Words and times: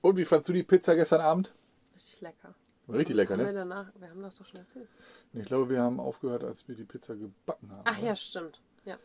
Und 0.00 0.16
wie 0.16 0.24
fandst 0.24 0.48
du 0.48 0.52
die 0.52 0.64
Pizza 0.64 0.96
gestern 0.96 1.20
Abend? 1.20 1.54
Richtig 1.94 2.20
lecker. 2.22 2.54
Richtig 2.88 3.14
lecker, 3.14 3.34
haben 3.34 3.40
Wir, 3.40 3.46
ne? 3.46 3.52
danach, 3.52 3.92
wir 3.96 4.10
haben 4.10 4.20
das 4.22 4.36
doch 4.36 4.46
schon 4.46 4.58
erzählt. 4.60 4.88
Ich 5.32 5.44
glaube, 5.44 5.70
wir 5.70 5.80
haben 5.80 6.00
aufgehört, 6.00 6.42
als 6.42 6.66
wir 6.66 6.74
die 6.74 6.82
Pizza 6.82 7.14
gebacken 7.14 7.70
haben. 7.70 7.82
Ach 7.84 7.98
oder? 7.98 8.06
ja, 8.08 8.16
stimmt. 8.16 8.60
Ja. 8.84 8.98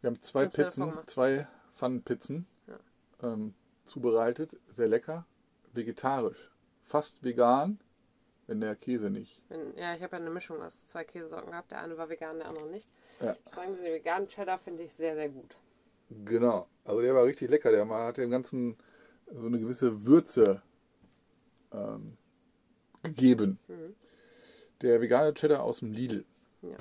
Wir 0.00 0.10
haben 0.10 0.20
zwei 0.20 0.44
ja 0.44 0.48
Pizzen, 0.48 0.92
zwei 1.06 1.46
Pfannenpizzen 1.76 2.44
ähm, 3.22 3.54
zubereitet. 3.84 4.56
Sehr 4.74 4.88
lecker. 4.88 5.26
Vegetarisch. 5.74 6.50
Fast 6.86 7.22
vegan, 7.22 7.78
wenn 8.48 8.60
der 8.60 8.74
Käse 8.74 9.10
nicht. 9.10 9.40
Wenn, 9.48 9.76
ja, 9.76 9.94
ich 9.94 10.02
habe 10.02 10.16
ja 10.16 10.22
eine 10.22 10.30
Mischung 10.30 10.60
aus 10.60 10.84
zwei 10.86 11.04
Käsesorten 11.04 11.52
gehabt. 11.52 11.70
Der 11.70 11.82
eine 11.82 11.96
war 11.98 12.08
vegan, 12.08 12.38
der 12.38 12.48
andere 12.48 12.66
nicht. 12.66 12.88
Ja. 13.20 13.36
Sagen, 13.48 13.74
diesen 13.74 13.92
veganen 13.92 14.26
Cheddar 14.26 14.58
finde 14.58 14.82
ich 14.82 14.92
sehr, 14.92 15.14
sehr 15.14 15.28
gut. 15.28 15.56
Genau. 16.10 16.68
Also 16.84 17.00
der 17.02 17.14
war 17.14 17.24
richtig 17.24 17.50
lecker. 17.50 17.70
Der 17.70 17.88
hat 17.88 18.16
dem 18.16 18.30
Ganzen 18.30 18.76
so 19.32 19.46
eine 19.46 19.58
gewisse 19.58 20.06
Würze 20.06 20.62
ähm, 21.72 22.16
gegeben. 23.02 23.58
Mhm. 23.68 23.94
Der 24.82 25.00
vegane 25.00 25.34
Cheddar 25.34 25.62
aus 25.62 25.80
dem 25.80 25.92
Lidl. 25.92 26.24
Ja. 26.62 26.76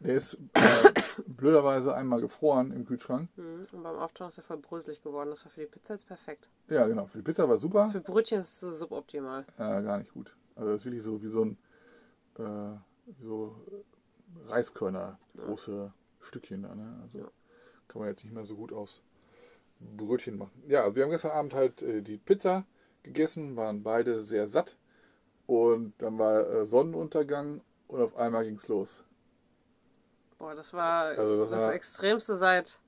Der 0.00 0.14
ist 0.14 0.38
äh, 0.54 0.92
blöderweise 1.26 1.94
einmal 1.94 2.22
gefroren 2.22 2.72
im 2.72 2.86
Kühlschrank. 2.86 3.28
Mhm. 3.36 3.62
Und 3.72 3.82
beim 3.82 3.96
Auftauen 3.96 4.28
ist 4.28 4.38
er 4.38 4.44
voll 4.44 4.56
bröselig 4.56 5.02
geworden. 5.02 5.30
Das 5.30 5.44
war 5.44 5.52
für 5.52 5.60
die 5.60 5.66
Pizza 5.66 5.94
jetzt 5.94 6.06
perfekt. 6.06 6.48
Ja, 6.68 6.86
genau. 6.86 7.06
Für 7.06 7.18
die 7.18 7.24
Pizza 7.24 7.48
war 7.48 7.58
super. 7.58 7.90
Für 7.90 8.00
Brötchen 8.00 8.40
ist 8.40 8.62
es 8.62 8.78
suboptimal. 8.78 9.44
Ja, 9.58 9.80
gar 9.82 9.98
nicht 9.98 10.12
gut. 10.12 10.34
Also 10.56 10.72
das 10.72 10.80
ist 10.80 10.84
wirklich 10.86 11.02
so 11.02 11.22
wie 11.22 11.28
so 11.28 11.44
ein 11.44 11.58
äh, 12.38 12.76
so 13.22 13.54
Reiskörner 14.46 15.18
große 15.36 15.92
Stückchen 16.20 16.62
da, 16.62 16.74
ne? 16.74 16.98
Also 17.02 17.18
Ja. 17.18 17.30
Kann 17.90 18.00
man 18.00 18.08
jetzt 18.10 18.24
nicht 18.24 18.32
mehr 18.34 18.44
so 18.44 18.54
gut 18.56 18.72
aus 18.72 19.02
Brötchen 19.96 20.38
machen. 20.38 20.62
Ja, 20.68 20.82
also 20.84 20.96
wir 20.96 21.02
haben 21.04 21.10
gestern 21.10 21.32
Abend 21.32 21.54
halt 21.54 21.82
äh, 21.82 22.02
die 22.02 22.16
Pizza 22.18 22.64
gegessen, 23.02 23.56
waren 23.56 23.82
beide 23.82 24.22
sehr 24.22 24.46
satt 24.48 24.76
und 25.46 25.92
dann 25.98 26.18
war 26.18 26.48
äh, 26.48 26.66
Sonnenuntergang 26.66 27.60
und 27.88 28.00
auf 28.00 28.16
einmal 28.16 28.44
ging's 28.44 28.68
los. 28.68 29.02
Boah, 30.38 30.54
das 30.54 30.72
war 30.72 31.06
Also 31.18 31.42
das 31.44 31.50
das, 31.50 31.60
war- 31.62 31.74
Extremste 31.74 32.36
seit 32.36 32.78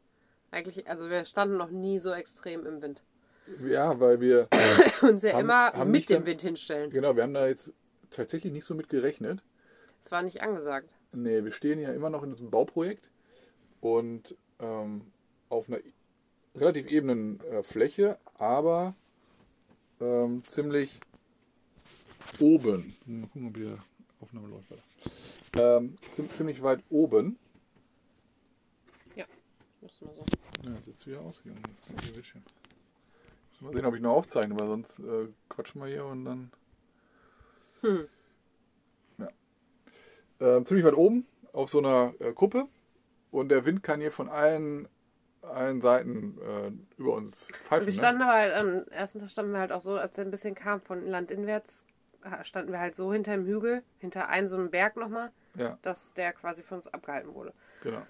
eigentlich, 0.50 0.88
also 0.88 1.08
wir 1.10 1.24
standen 1.24 1.56
noch 1.56 1.70
nie 1.70 1.98
so 1.98 2.12
extrem 2.12 2.66
im 2.66 2.82
Wind. 2.82 3.02
Ja, 3.66 3.98
weil 3.98 4.20
wir 4.20 4.48
Und 5.02 5.18
sehr 5.18 5.32
Haben- 5.32 5.40
immer 5.40 5.72
haben 5.72 5.90
mit 5.90 6.08
dem 6.08 6.18
dann- 6.18 6.27
Wind 6.27 6.42
hinstellen. 6.42 6.90
genau, 6.90 7.16
wir 7.16 7.22
haben 7.24 7.34
da 7.34 7.46
jetzt 7.46 7.72
tatsächlich 8.10 8.52
nicht 8.52 8.64
so 8.66 8.74
mit 8.74 8.88
gerechnet. 8.88 9.42
Es 10.05 10.10
war 10.10 10.22
nicht 10.22 10.42
angesagt. 10.42 10.94
Nee, 11.12 11.42
wir 11.44 11.52
stehen 11.52 11.78
ja 11.78 11.92
immer 11.92 12.10
noch 12.10 12.22
in 12.22 12.30
diesem 12.30 12.50
Bauprojekt 12.50 13.10
und 13.80 14.36
ähm, 14.62 15.02
auf 15.48 15.68
einer 15.68 15.78
relativ 16.55 16.86
ebenen 16.86 17.41
äh, 17.41 17.62
Fläche, 17.62 18.18
aber 18.38 18.94
ähm, 20.00 20.42
ziemlich 20.44 20.98
oben. 22.41 22.96
Mal 23.06 23.27
gucken, 23.28 23.48
ob 23.48 23.55
die 23.55 23.77
Aufnahme 24.20 24.48
läuft. 24.48 24.70
weiter. 24.70 24.83
Ähm, 25.78 25.98
ziem- 26.12 26.33
ziemlich 26.33 26.62
weit 26.62 26.83
oben. 26.88 27.38
Muss 29.83 30.00
mal 30.00 30.14
so. 30.14 30.24
Ja, 30.64 30.77
jetzt 30.86 30.98
ist 31.00 31.06
wieder 31.08 31.20
ausgegangen. 31.20 31.62
Mal 33.60 33.72
sehen, 33.72 33.84
ob 33.84 33.94
ich 33.94 34.00
noch 34.00 34.14
aufzeichne, 34.14 34.56
weil 34.56 34.68
sonst 34.68 34.98
äh, 35.00 35.28
quatschen 35.48 35.80
wir 35.80 35.88
hier 35.88 36.05
und 36.05 36.24
dann. 36.24 36.52
Hm. 37.80 38.08
äh, 40.38 40.64
ziemlich 40.64 40.84
weit 40.86 40.94
oben 40.94 41.27
auf 41.52 41.70
so 41.70 41.78
einer 41.78 42.14
äh, 42.20 42.33
Kuppe 42.33 42.68
und 43.33 43.48
der 43.48 43.64
Wind 43.64 43.83
kann 43.83 44.00
hier 44.00 44.12
von 44.12 44.28
allen, 44.28 44.86
allen 45.42 45.80
Seiten 45.80 46.38
äh, 46.41 46.70
über 47.00 47.14
uns 47.14 47.48
pfeifen. 47.64 47.86
Wir 47.86 47.92
Ne? 47.92 47.98
standen 47.98 48.22
aber 48.22 48.33
halt, 48.33 48.55
am 48.55 48.84
ersten 48.91 49.19
Tag 49.19 49.30
standen 49.30 49.52
wir 49.52 49.58
halt 49.58 49.72
auch 49.72 49.83
so, 49.83 49.97
als 49.97 50.16
er 50.16 50.24
ein 50.24 50.30
bisschen 50.30 50.55
kam 50.55 50.80
von 50.80 51.05
landinwärts, 51.06 51.84
standen 52.44 52.70
wir 52.70 52.78
halt 52.78 52.94
so 52.94 53.12
hinter 53.12 53.33
dem 53.33 53.45
Hügel, 53.46 53.83
hinter 53.98 54.29
einem 54.29 54.46
so 54.46 54.55
einem 54.55 54.70
Berg 54.70 54.96
nochmal, 54.96 55.33
Ja, 55.56 55.77
dass 55.83 56.12
der 56.12 56.33
quasi 56.33 56.62
von 56.62 56.77
uns 56.79 56.86
abgehalten 56.86 57.34
wurde. 57.34 57.52
genau. 57.80 58.02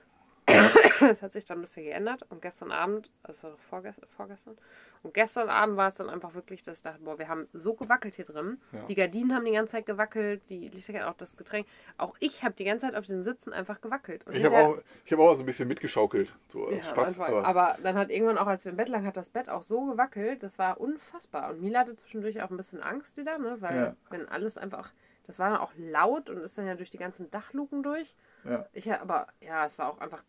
Das 1.01 1.23
hat 1.23 1.33
sich 1.33 1.45
dann 1.45 1.59
ein 1.59 1.63
bisschen 1.63 1.85
geändert 1.85 2.25
und 2.31 2.43
gestern 2.43 2.71
Abend, 2.71 3.11
also 3.23 3.55
vorgestern, 3.69 4.09
vorgestern, 4.17 4.57
und 5.03 5.15
gestern 5.15 5.49
Abend 5.49 5.77
war 5.77 5.89
es 5.89 5.97
dann 5.97 6.09
einfach 6.09 6.35
wirklich, 6.35 6.63
dass 6.63 6.77
ich 6.77 6.83
dachte, 6.83 7.01
boah, 7.01 7.19
wir 7.19 7.29
haben 7.29 7.49
so 7.53 7.75
gewackelt 7.75 8.15
hier 8.15 8.25
drin. 8.25 8.61
Ja. 8.71 8.85
Die 8.87 8.95
Gardinen 8.95 9.35
haben 9.35 9.45
die 9.45 9.51
ganze 9.51 9.73
Zeit 9.73 9.87
gewackelt, 9.87 10.43
die 10.49 10.69
Lichter, 10.69 11.11
auch 11.11 11.15
das 11.15 11.37
Getränk. 11.37 11.67
Auch 11.99 12.15
ich 12.21 12.45
habe 12.45 12.55
die 12.55 12.65
ganze 12.65 12.87
Zeit 12.87 12.95
auf 12.95 13.05
diesen 13.05 13.25
Sitzen 13.25 13.53
einfach 13.53 13.81
gewackelt. 13.81 14.25
Und 14.27 14.37
Ich 14.37 14.45
habe 14.45 14.57
auch, 14.57 14.79
ich 15.05 15.13
hab 15.13 15.19
auch 15.19 15.35
so 15.35 15.43
ein 15.43 15.47
bisschen 15.47 15.67
mitgeschaukelt. 15.67 16.33
So 16.49 16.71
Ja, 16.71 16.83
Spaß. 16.83 17.19
Aber, 17.19 17.45
aber, 17.45 17.77
dann 17.83 17.97
hat 17.97 18.11
irgendwann 18.11 18.39
auch, 18.39 18.47
als 18.47 18.65
wir 18.65 18.71
im 18.71 18.77
Bett 18.77 18.89
lagen, 18.89 19.07
hat 19.07 19.17
das 19.17 19.29
Bett 19.29 19.49
auch 19.49 19.65
so 19.65 19.87
gewackelt. 19.87 20.45
Das 20.45 20.59
war 20.59 20.81
unfassbar. 20.81 21.51
Und 21.51 21.63
Mila 21.63 21.81
hatte 21.81 21.97
zwischendurch 21.97 22.41
auch 22.41 22.51
ein 22.51 22.57
bisschen 22.57 22.81
Angst 22.81 23.17
wieder, 23.17 23.39
ne? 23.39 23.57
Weil 23.61 23.77
Ja. 23.77 23.97
wenn 24.11 24.29
alles 24.29 24.57
einfach, 24.57 24.93
das 25.27 25.41
war 25.41 25.51
dann 25.51 25.59
auch 25.61 25.73
laut 25.77 26.31
und 26.31 26.39
ist 26.39 26.57
dann 26.57 26.67
ja 26.67 26.77
durch 26.77 26.91
die 26.91 26.99
ganzen 26.99 27.29
Dachluken 27.31 27.83
durch. 27.83 28.15
ja. 28.45 28.67
Ich 28.73 28.93
aber 28.93 29.27
ja, 29.41 29.67
es 29.67 29.79
war 29.79 29.89
auch 29.89 29.99
einfach 29.99 30.23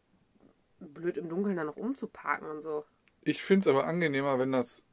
blöd 0.83 1.17
im 1.17 1.29
Dunkeln 1.29 1.55
dann 1.55 1.67
noch 1.67 1.77
umzuparken 1.77 2.47
und 2.47 2.61
so. 2.61 2.85
Ich 3.21 3.44
finde 3.44 3.69
es 3.69 3.75
aber 3.75 3.85
angenehmer, 3.85 4.39
wenn 4.39 4.51
das 4.51 4.83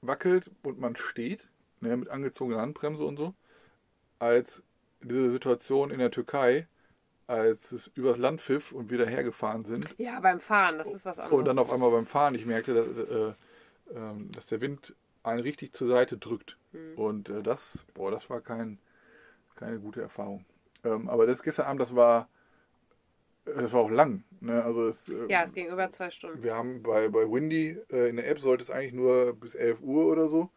wackelt 0.00 0.50
und 0.62 0.78
man 0.78 0.96
steht, 0.96 1.46
ne, 1.80 1.96
mit 1.96 2.08
angezogener 2.08 2.60
Handbremse 2.60 3.04
und 3.04 3.16
so, 3.16 3.34
als 4.18 4.62
diese 5.02 5.30
Situation 5.30 5.90
in 5.90 5.98
der 5.98 6.10
Türkei, 6.10 6.66
als 7.26 7.72
es 7.72 7.88
übers 7.94 8.18
Land 8.18 8.40
pfiff 8.40 8.72
und 8.72 8.90
wir 8.90 8.98
dahergefahren 8.98 9.62
sind 9.62 9.88
Ja, 9.98 10.20
beim 10.20 10.40
Fahren, 10.40 10.78
das 10.78 10.86
ist 10.88 11.04
was 11.04 11.18
anderes. 11.18 11.38
Und 11.38 11.44
dann 11.44 11.58
auf 11.58 11.72
einmal 11.72 11.90
beim 11.90 12.06
Fahren, 12.06 12.34
ich 12.34 12.44
merkte, 12.44 12.74
dass, 12.74 12.86
äh, 12.86 13.98
ähm, 13.98 14.30
dass 14.32 14.46
der 14.46 14.60
Wind 14.60 14.94
einen 15.22 15.40
richtig 15.40 15.72
zur 15.72 15.88
Seite 15.88 16.16
drückt. 16.16 16.56
Hm. 16.72 16.98
Und 16.98 17.28
äh, 17.28 17.42
das, 17.42 17.78
boah, 17.94 18.10
das 18.10 18.28
war 18.30 18.40
kein, 18.40 18.78
keine 19.56 19.78
gute 19.78 20.00
Erfahrung. 20.02 20.44
Ähm, 20.84 21.08
aber 21.08 21.26
das 21.26 21.42
gestern 21.42 21.66
Abend, 21.66 21.80
das 21.80 21.94
war, 21.94 22.22
äh, 22.22 22.26
das 23.44 23.72
war 23.72 23.80
auch 23.80 23.90
lang. 23.90 24.24
Ne? 24.40 24.62
Also 24.62 24.88
es, 24.88 25.08
äh, 25.08 25.30
ja, 25.30 25.44
es 25.44 25.54
ging 25.54 25.68
über 25.68 25.90
zwei 25.90 26.10
Stunden. 26.10 26.42
wir 26.42 26.54
haben 26.54 26.82
bei, 26.82 27.08
bei 27.08 27.30
Windy 27.30 27.78
äh, 27.90 28.08
in 28.08 28.16
der 28.16 28.28
App 28.28 28.40
sollte 28.40 28.62
es 28.62 28.70
eigentlich 28.70 28.92
nur 28.92 29.34
bis 29.34 29.54
11 29.54 29.80
Uhr 29.80 30.06
oder 30.06 30.28
so. 30.28 30.50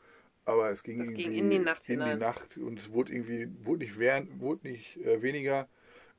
Aber 0.46 0.70
es 0.70 0.84
ging 0.84 1.00
Das 1.00 1.08
ging 1.08 1.32
in 1.32 1.50
die 1.50 1.60
Nacht 1.60 1.88
in 1.88 2.00
die. 2.00 2.16
Nacht 2.16 2.58
und 2.58 2.78
es 2.78 2.92
wurde 2.92 3.14
irgendwie 3.14 3.48
wurde 3.64 3.86
nicht, 3.86 3.98
während, 3.98 4.40
wurde 4.42 4.68
nicht 4.68 4.98
äh, 4.98 5.22
weniger. 5.22 5.68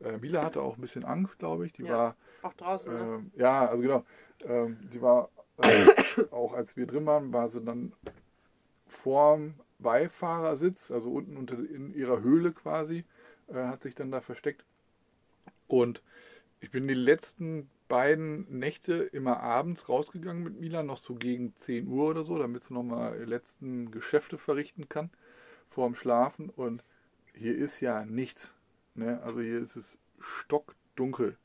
Äh, 0.01 0.17
Mila 0.19 0.43
hatte 0.45 0.63
auch 0.63 0.77
ein 0.77 0.81
bisschen 0.81 1.05
Angst, 1.05 1.39
glaube 1.39 1.67
ich. 1.67 1.73
Die 1.75 1.83
Ja. 1.83 1.91
war 1.91 2.17
Auch 2.43 2.55
draußen, 2.55 2.93
ne? 2.93 3.19
ähm, 3.19 3.31
ja, 3.37 3.67
also 3.69 3.83
genau. 3.83 4.05
Ähm, 4.47 4.79
die 4.93 5.03
war, 5.03 5.29
äh, 5.59 6.25
auch 6.31 6.55
als 6.55 6.77
wir 6.77 6.87
drin 6.87 7.07
waren, 7.07 7.33
war 7.33 7.49
sie 7.51 7.61
dann 7.63 7.93
vorm 8.89 9.55
Beifahrersitz, 9.79 10.91
also 10.91 11.11
unten 11.11 11.37
unter, 11.37 11.59
in 11.59 11.95
ihrer 11.95 12.23
Höhle 12.23 12.53
quasi, 12.53 13.05
äh, 13.49 13.55
hat 13.55 13.83
sich 13.83 13.95
dann 13.95 14.11
da 14.11 14.21
versteckt. 14.23 14.65
Und 15.67 16.03
ich 16.65 16.71
bin 16.71 16.89
die 16.89 16.95
letzten 16.95 17.71
beiden 17.89 18.59
Nächte 18.59 18.95
immer 18.95 19.41
abends 19.41 19.91
rausgegangen 19.91 20.43
mit 20.43 20.59
Milan, 20.59 20.87
noch 20.87 20.97
so 20.97 21.15
gegen 21.15 21.55
10 21.57 21.87
Uhr 21.87 22.09
oder 22.09 22.25
so, 22.25 22.39
damit 22.39 22.65
sie 22.65 22.73
nochmal 22.73 23.19
die 23.19 23.27
letzten 23.31 23.91
Geschäfte 23.91 24.39
verrichten 24.39 24.89
kann 24.89 25.11
vorm 25.69 25.95
Schlafen. 25.95 26.49
Und 26.49 26.83
hier 27.35 27.55
ist 27.55 27.81
ja 27.81 28.07
nichts. 28.07 28.55
Ne? 28.95 29.21
Also 29.23 29.41
hier 29.43 29.61
ist 29.61 29.77
es 29.77 29.99
stockdunkel. 30.21 31.37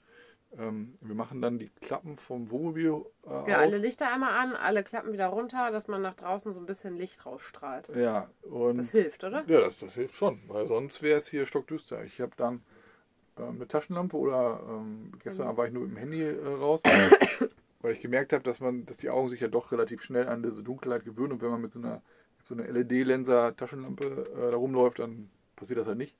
Ähm, 0.58 0.98
wir 1.02 1.16
machen 1.16 1.42
dann 1.42 1.60
die 1.60 1.70
Klappen 1.82 2.16
vom 2.18 2.50
Wohnmobil 2.50 3.04
äh, 3.26 3.30
Ja, 3.30 3.42
auf. 3.42 3.48
alle 3.50 3.78
Lichter 3.78 4.12
einmal 4.12 4.34
an, 4.34 4.56
alle 4.56 4.84
Klappen 4.84 5.12
wieder 5.12 5.28
runter, 5.28 5.72
dass 5.72 5.88
man 5.88 6.02
nach 6.02 6.16
draußen 6.16 6.54
so 6.54 6.60
ein 6.62 6.66
bisschen 6.66 6.96
Licht 6.96 7.26
rausstrahlt. 7.26 7.90
Ja, 7.96 8.30
und 8.44 8.78
Das 8.78 8.92
hilft, 8.92 9.24
oder? 9.26 9.44
ja, 9.48 9.60
das, 9.60 9.80
das 9.80 9.94
hilft 9.96 10.16
schon, 10.16 10.40
weil 10.48 10.66
sonst 10.68 11.02
wäre 11.02 11.18
es 11.20 11.28
hier 11.28 11.46
stockdüster. 11.46 12.04
Ich 12.06 12.22
habe 12.22 12.32
dann 12.38 12.62
eine 13.48 13.68
Taschenlampe 13.68 14.18
oder 14.18 14.62
ähm, 14.70 15.12
gestern 15.24 15.48
Mhm. 15.48 15.58
War 15.58 15.68
ich 15.68 15.74
nur 15.74 15.84
mit 15.84 15.92
dem 15.92 15.98
Handy 15.98 16.24
äh, 16.24 16.48
raus, 16.48 16.82
weil 17.82 17.94
ich 17.94 18.02
gemerkt 18.02 18.34
habe, 18.34 18.44
dass 18.44 18.60
man, 18.60 18.86
dass 18.86 18.98
die 18.98 19.10
Augen 19.10 19.30
sich 19.30 19.40
ja 19.40 19.48
doch 19.48 19.72
relativ 19.72 20.02
schnell 20.02 20.28
an 20.28 20.44
diese 20.44 20.64
Dunkelheit 20.64 21.06
gewöhnen 21.06 21.34
und 21.34 21.42
wenn 21.42 21.52
man 21.52 21.62
mit 21.62 21.74
so 21.74 21.80
einer, 21.80 22.02
so 22.46 22.56
einer 22.56 22.68
LED-Lenser 22.68 23.56
Taschenlampe 23.56 24.06
äh, 24.06 24.52
da 24.52 24.58
rumläuft, 24.58 25.00
dann 25.00 25.30
passiert 25.56 25.80
das 25.80 25.88
halt 25.88 25.98
nicht. 25.98 26.16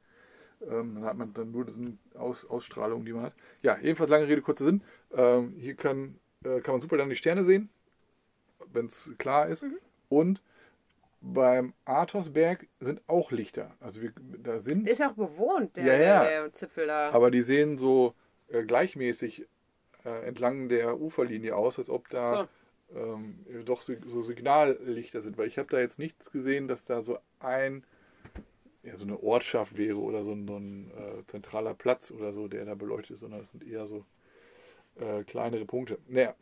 Ähm, 0.62 0.96
dann 0.96 1.06
hat 1.06 1.18
man 1.18 1.34
dann 1.34 1.52
nur 1.52 1.66
diese 1.66 1.80
Aus 2.16 2.46
Ausstrahlung, 2.46 3.06
die 3.06 3.14
man 3.14 3.24
hat. 3.24 3.34
Ja, 3.62 3.78
jedenfalls 3.78 4.10
lange 4.10 4.28
Rede, 4.28 4.42
kurzer 4.42 4.66
Sinn. 4.66 4.82
Ähm, 5.14 5.54
hier 5.58 5.76
kann, 5.76 6.16
äh, 6.44 6.60
kann 6.62 6.74
man 6.74 6.82
super 6.82 6.98
dann 6.98 7.10
die 7.10 7.16
Sterne 7.16 7.44
sehen, 7.44 7.70
wenn 8.72 8.88
es 8.88 9.10
klar 9.18 9.48
ist. 9.48 9.64
Mhm. 9.64 9.78
Und 10.10 10.42
beim 11.22 11.74
Athosberg 11.86 12.68
sind 12.80 13.02
auch 13.08 13.32
Lichter. 13.32 13.72
Also 13.80 14.02
wir, 14.02 14.14
da 14.42 14.60
sind, 14.60 14.88
Ist 14.88 15.02
auch 15.02 15.14
bewohnt, 15.14 15.76
der, 15.76 15.86
Ja, 15.86 15.94
ja. 16.00 16.24
der, 16.24 16.54
Zipfel 16.54 16.88
da. 16.88 17.10
aber 17.10 17.30
die 17.32 17.42
sehen 17.42 17.78
so 17.78 18.14
äh, 18.50 18.64
gleichmäßig 18.64 19.46
äh, 20.06 20.26
entlang 20.28 20.70
der 20.70 21.00
Uferlinie 21.00 21.56
aus, 21.56 21.78
als 21.78 21.90
ob 21.90 22.10
da 22.10 22.48
ähm, 22.96 23.36
doch 23.66 23.82
so, 23.82 23.94
so 24.06 24.24
Signallichter 24.24 25.22
sind. 25.22 25.38
Weil 25.38 25.48
ich 25.48 25.58
habe 25.58 25.70
da 25.70 25.80
jetzt 25.80 26.00
nichts 26.00 26.32
gesehen, 26.32 26.68
dass 26.68 26.86
da 26.86 27.02
so 27.02 27.20
ein, 27.40 27.84
ja, 28.84 28.96
so 28.96 29.04
eine 29.04 29.22
Ortschaft 29.22 29.78
wäre 29.78 29.98
oder 29.98 30.24
so 30.24 30.32
ein, 30.32 30.48
so 30.48 30.56
ein 30.58 30.92
äh, 30.92 31.26
zentraler 31.28 31.74
Platz 31.74 32.12
oder 32.12 32.32
so, 32.34 32.48
der 32.48 32.66
da 32.66 32.76
beleuchtet 32.76 33.16
ist, 33.16 33.20
sondern 33.20 33.42
es 33.42 33.52
sind 33.52 33.68
eher 33.68 33.88
so 33.88 34.06
äh, 35.00 35.24
kleinere 35.24 35.66
Punkte. 35.66 35.98
Naja, 36.08 36.34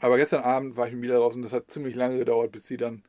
Aber 0.00 0.18
gestern 0.18 0.44
Abend 0.44 0.76
war 0.76 0.86
ich 0.86 0.92
mit 0.92 1.00
Mila 1.00 1.16
draußen. 1.16 1.42
Das 1.42 1.52
hat 1.52 1.70
ziemlich 1.70 1.94
lange 1.94 2.18
gedauert, 2.18 2.52
bis 2.52 2.66
sie 2.66 2.76
dann 2.76 3.02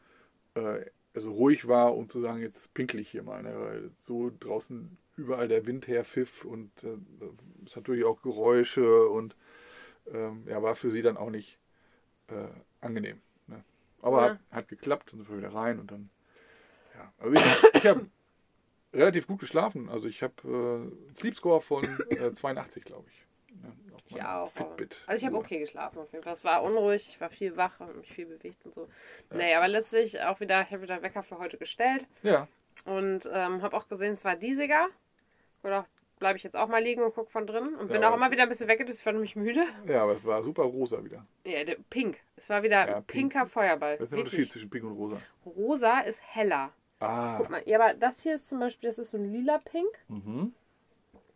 äh, 0.55 0.85
also 1.13 1.31
ruhig 1.31 1.67
war, 1.67 1.95
um 1.95 2.09
zu 2.09 2.21
sagen, 2.21 2.41
jetzt 2.41 2.73
pinkel 2.73 2.99
ich 2.99 3.09
hier 3.09 3.23
mal. 3.23 3.43
Ne? 3.43 3.55
Weil 3.59 3.91
so 3.99 4.31
draußen 4.39 4.97
überall 5.17 5.47
der 5.47 5.65
Wind 5.65 5.87
herpfiff 5.87 6.45
und 6.45 6.71
äh, 6.83 6.97
es 7.65 7.71
hat 7.71 7.83
natürlich 7.83 8.05
auch 8.05 8.21
Geräusche 8.21 9.07
und 9.07 9.35
ähm, 10.13 10.45
ja, 10.47 10.61
war 10.63 10.75
für 10.75 10.91
sie 10.91 11.01
dann 11.01 11.17
auch 11.17 11.29
nicht 11.29 11.59
äh, 12.29 12.47
angenehm. 12.81 13.21
Ne? 13.47 13.63
Aber 14.01 14.21
Ja. 14.21 14.23
hat, 14.33 14.39
hat 14.51 14.67
geklappt 14.69 15.13
und 15.13 15.19
sind 15.19 15.29
wir 15.29 15.37
wieder 15.39 15.53
rein 15.53 15.79
und 15.79 15.91
dann, 15.91 16.09
ja. 16.95 17.13
Also 17.19 17.35
ich, 17.35 17.43
ich 17.73 17.87
habe 17.87 18.07
relativ 18.93 19.27
gut 19.27 19.39
geschlafen. 19.39 19.89
Also 19.89 20.07
ich 20.07 20.23
habe 20.23 20.35
äh, 20.45 20.47
einen 20.47 21.15
Sleep 21.15 21.35
Score 21.35 21.61
von 21.61 21.85
äh, 22.09 22.33
82, 22.33 22.85
glaube 22.85 23.09
ich. 23.09 23.24
Ja, 23.63 23.71
Ich 24.07 24.23
auch. 24.23 24.51
Fitbit. 24.51 25.01
Also 25.07 25.19
ich 25.21 25.25
habe 25.25 25.37
okay 25.37 25.59
geschlafen 25.59 25.99
auf 25.99 26.11
jeden 26.11 26.23
Fall. 26.23 26.33
Es 26.33 26.43
war 26.43 26.63
unruhig, 26.63 27.07
ich 27.09 27.19
war 27.21 27.29
viel 27.29 27.57
wach, 27.57 27.79
habe 27.79 27.93
mich 27.95 28.11
viel 28.13 28.25
bewegt 28.27 28.63
und 28.65 28.73
so. 28.73 28.87
Nee, 29.33 29.53
aber 29.55 29.67
letztlich 29.67 30.21
auch 30.21 30.39
wieder, 30.39 30.61
ich 30.61 30.71
habe 30.71 30.81
wieder 30.83 31.01
Wecker 31.01 31.23
für 31.23 31.39
heute 31.39 31.57
gestellt 31.57 32.05
Ja, 32.23 32.47
und 32.85 33.29
ähm, 33.33 33.61
habe 33.61 33.75
auch 33.75 33.87
gesehen, 33.87 34.13
es 34.13 34.23
war 34.25 34.35
diesiger. 34.35 34.87
Oder 35.63 35.85
bleibe 36.19 36.37
ich 36.37 36.43
jetzt 36.43 36.55
auch 36.55 36.67
mal 36.67 36.81
liegen 36.83 37.01
und 37.01 37.13
gucke 37.15 37.31
von 37.31 37.47
drin 37.47 37.75
und 37.75 37.87
bin 37.89 38.01
Ja, 38.01 38.11
auch 38.11 38.15
immer 38.15 38.31
wieder 38.31 38.43
ein 38.43 38.49
bisschen 38.49 38.67
weggedüst, 38.67 38.99
ich 38.99 39.05
war 39.05 39.13
nämlich 39.13 39.35
müde. 39.35 39.65
ja, 39.87 40.03
aber 40.03 40.13
es 40.13 40.23
war 40.23 40.43
super 40.43 40.63
rosa 40.63 41.03
wieder. 41.03 41.25
Ja, 41.43 41.63
der, 41.63 41.77
pink. 41.89 42.17
Es 42.37 42.47
war 42.49 42.61
wieder 42.63 42.87
Ja, 42.87 42.93
pink. 43.01 43.31
pinker 43.33 43.47
Feuerball. 43.47 43.97
Das 43.97 44.03
ist 44.05 44.11
der 44.11 44.19
Unterschied 44.19 44.51
zwischen 44.51 44.69
Pink 44.69 44.85
und 44.85 44.93
Rosa. 44.93 45.19
Rosa 45.45 45.99
ist 46.01 46.21
heller. 46.23 46.71
Ah. 46.99 47.35
Guck 47.39 47.49
mal, 47.49 47.61
ja, 47.65 47.79
aber 47.81 47.93
das 47.95 48.21
hier 48.21 48.35
ist 48.35 48.47
zum 48.47 48.59
Beispiel, 48.59 48.89
das 48.89 48.97
ist 48.99 49.11
so 49.11 49.17
ein 49.17 49.25
lila 49.25 49.57
Pink. 49.57 49.89
Mhm. 50.07 50.53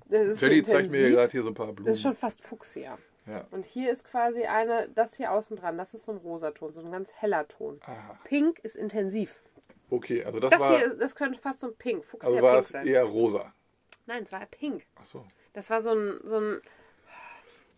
Jenny 0.09 0.63
zeigt 0.63 0.91
mir 0.91 1.11
gerade 1.11 1.31
hier 1.31 1.43
so 1.43 1.49
ein 1.49 1.53
paar 1.53 1.67
Blumen. 1.67 1.85
Das 1.85 1.95
ist 1.97 2.01
schon 2.01 2.15
fast 2.15 2.41
Fuchsia. 2.41 2.97
ja. 3.27 3.45
Und 3.51 3.65
hier 3.65 3.91
ist 3.91 4.03
quasi 4.05 4.43
eine, 4.45 4.89
das 4.89 5.15
hier 5.17 5.31
außen 5.31 5.55
dran, 5.57 5.77
das 5.77 5.93
ist 5.93 6.05
so 6.05 6.11
ein 6.11 6.17
Rosaton, 6.17 6.73
so 6.73 6.81
ein 6.81 6.91
ganz 6.91 7.11
heller 7.13 7.47
Ton. 7.47 7.79
Aha. 7.83 8.19
Pink 8.23 8.59
ist 8.59 8.75
intensiv. 8.75 9.35
Okay, 9.91 10.23
also 10.23 10.39
das, 10.39 10.49
Das, 10.51 10.59
war, 10.59 10.77
hier, 10.77 10.91
ist- 10.93 11.01
das 11.01 11.15
könnte 11.15 11.39
fast 11.39 11.59
so 11.61 11.67
ein 11.67 11.75
Pink, 11.75 12.05
Fuchsia 12.05 12.29
also 12.29 12.41
war 12.41 12.53
Pink 12.53 12.63
es 12.65 12.69
sein. 12.69 12.87
eher 12.87 13.03
rosa. 13.03 13.53
Nein, 14.05 14.23
es 14.23 14.31
war 14.31 14.45
pink. 14.47 14.85
Ach 14.95 15.05
so. 15.05 15.25
Das 15.53 15.69
war 15.69 15.81
so 15.81 15.91
ein, 15.93 16.19
so 16.23 16.39
ein 16.39 16.61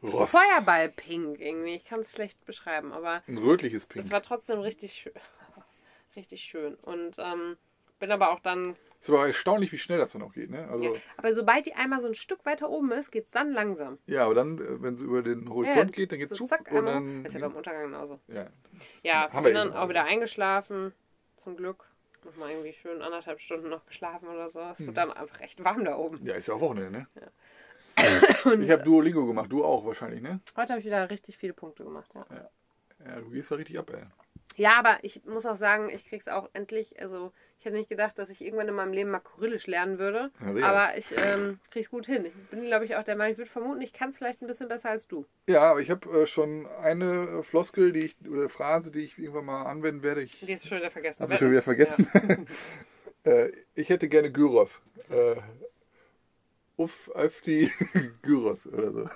Ross. 0.03 0.31
Feuerball-Pink 0.31 1.39
irgendwie. 1.39 1.75
Ich 1.75 1.85
kann 1.85 1.99
es 2.01 2.11
schlecht 2.11 2.45
beschreiben, 2.45 2.91
aber 2.91 3.21
Ein 3.27 3.37
rötliches 3.37 3.85
Pink. 3.85 4.05
es 4.05 4.11
war 4.11 4.21
trotzdem 4.21 4.59
richtig 4.59 4.93
schön. 4.93 5.13
Richtig 6.15 6.41
schön. 6.41 6.75
Und 6.75 7.17
ähm, 7.19 7.55
bin 7.99 8.11
aber 8.11 8.31
auch 8.31 8.39
dann. 8.41 8.75
Ist 9.01 9.09
aber 9.09 9.27
erstaunlich, 9.27 9.71
wie 9.71 9.77
schnell 9.77 9.97
das 9.97 10.11
dann 10.11 10.21
auch 10.21 10.33
geht. 10.33 10.49
Ne? 10.49 10.67
Also, 10.69 10.83
Ja, 10.83 11.01
aber 11.17 11.33
sobald 11.33 11.65
die 11.65 11.73
einmal 11.73 12.01
so 12.01 12.07
ein 12.07 12.13
Stück 12.13 12.45
weiter 12.45 12.69
oben 12.69 12.91
ist, 12.91 13.11
geht 13.11 13.25
es 13.25 13.31
dann 13.31 13.51
langsam. 13.51 13.97
ja, 14.05 14.25
aber 14.25 14.35
dann, 14.35 14.57
äh, 14.59 14.81
wenn 14.81 14.93
es 14.93 15.01
über 15.01 15.21
den 15.23 15.49
Horizont 15.49 15.75
Ja, 15.91 15.95
geht, 15.95 16.11
dann 16.11 16.19
geht 16.19 16.31
es 16.31 16.37
So 16.37 16.45
zuck 16.45 16.65
zack, 16.65 16.71
und 16.71 16.85
dann. 16.85 17.25
ist 17.25 17.33
ja 17.33 17.39
beim 17.39 17.55
Untergang 17.55 17.83
genauso. 17.91 18.19
ja. 18.27 18.47
Ja, 19.03 19.29
Haben 19.31 19.43
wir 19.45 19.49
bin 19.51 19.53
dann 19.55 19.67
eben 19.69 19.77
auch 19.77 19.89
wieder 19.89 20.03
eingeschlafen. 20.05 20.93
Zum 21.37 21.57
Glück. 21.57 21.85
Nochmal 22.23 22.51
irgendwie 22.51 22.73
schön 22.73 23.01
anderthalb 23.01 23.41
Stunden 23.41 23.69
noch 23.69 23.85
geschlafen 23.85 24.27
oder 24.27 24.49
so. 24.51 24.59
Es 24.59 24.79
Hm. 24.79 24.87
wird 24.87 24.97
dann 24.97 25.11
einfach 25.11 25.41
echt 25.41 25.63
warm 25.63 25.83
da 25.85 25.97
oben. 25.97 26.23
ja, 26.25 26.35
ist 26.35 26.47
ja 26.47 26.53
auch 26.53 26.61
Wochenende, 26.61 26.91
ne? 26.91 27.07
Und 28.45 28.61
Ich 28.63 28.69
habe 28.69 28.83
Duolingo 28.83 29.25
gemacht, 29.25 29.51
du 29.51 29.63
auch 29.65 29.85
wahrscheinlich, 29.85 30.21
ne? 30.21 30.39
heute 30.55 30.69
habe 30.73 30.79
ich 30.79 30.85
wieder 30.85 31.09
richtig 31.09 31.37
viele 31.37 31.53
Punkte 31.53 31.83
gemacht. 31.83 32.11
Ja. 32.13 32.25
Ja, 33.05 33.19
du 33.19 33.29
gehst 33.31 33.49
da 33.51 33.55
richtig 33.55 33.77
ab, 33.79 33.89
ey. 33.93 34.03
Ja, 34.55 34.77
aber 34.77 34.97
ich 35.01 35.23
muss 35.25 35.45
auch 35.45 35.57
sagen, 35.57 35.89
ich 35.89 36.05
krieg's 36.07 36.27
auch 36.27 36.49
endlich. 36.53 36.99
Also, 37.01 37.31
ich 37.59 37.65
hätte 37.65 37.77
nicht 37.77 37.89
gedacht, 37.89 38.17
dass 38.17 38.29
ich 38.29 38.41
irgendwann 38.41 38.67
in 38.67 38.73
meinem 38.73 38.93
Leben 38.93 39.11
mal 39.11 39.19
Kyrillisch 39.19 39.67
lernen 39.67 39.99
würde. 39.99 40.31
Ja, 40.41 40.53
sicher. 40.53 40.67
aber 40.67 40.97
ich 40.97 41.05
ähm, 41.15 41.59
krieg's 41.69 41.89
gut 41.89 42.05
hin. 42.07 42.25
Ich 42.25 42.33
bin, 42.49 42.65
glaube 42.65 42.85
ich, 42.85 42.95
auch 42.95 43.03
der 43.03 43.15
Meinung, 43.15 43.33
ich 43.33 43.37
würde 43.37 43.51
vermuten, 43.51 43.81
ich 43.81 43.93
kann 43.93 44.09
es 44.09 44.17
vielleicht 44.17 44.41
ein 44.41 44.47
bisschen 44.47 44.67
besser 44.67 44.89
als 44.89 45.07
du. 45.07 45.25
Ja, 45.47 45.61
aber 45.71 45.79
ich 45.79 45.89
habe 45.91 46.23
äh, 46.23 46.27
schon 46.27 46.65
eine 46.81 47.39
äh, 47.39 47.43
Floskel, 47.43 47.91
die 47.91 48.05
ich, 48.05 48.15
oder 48.27 48.49
Phrase, 48.49 48.91
die 48.91 49.01
ich 49.01 49.17
irgendwann 49.17 49.45
mal 49.45 49.63
anwenden 49.63 50.01
werde. 50.03 50.21
Ich 50.23 50.39
Die 50.39 50.51
ist 50.51 50.67
schon 50.67 50.79
wieder 50.79 50.91
vergessen. 50.91 51.21
habe 51.21 51.33
ich 51.33 51.39
schon 51.39 51.51
wieder 51.51 51.61
vergessen. 51.61 52.07
äh, 53.23 53.51
ich 53.75 53.89
hätte 53.89 54.09
gerne 54.09 54.31
Gyros. 54.31 54.81
Äh, 55.09 55.35
uff, 56.77 57.09
auf 57.13 57.41
die 57.45 57.71
Gyros 58.23 58.65
oder 58.67 58.91
so. 58.91 59.09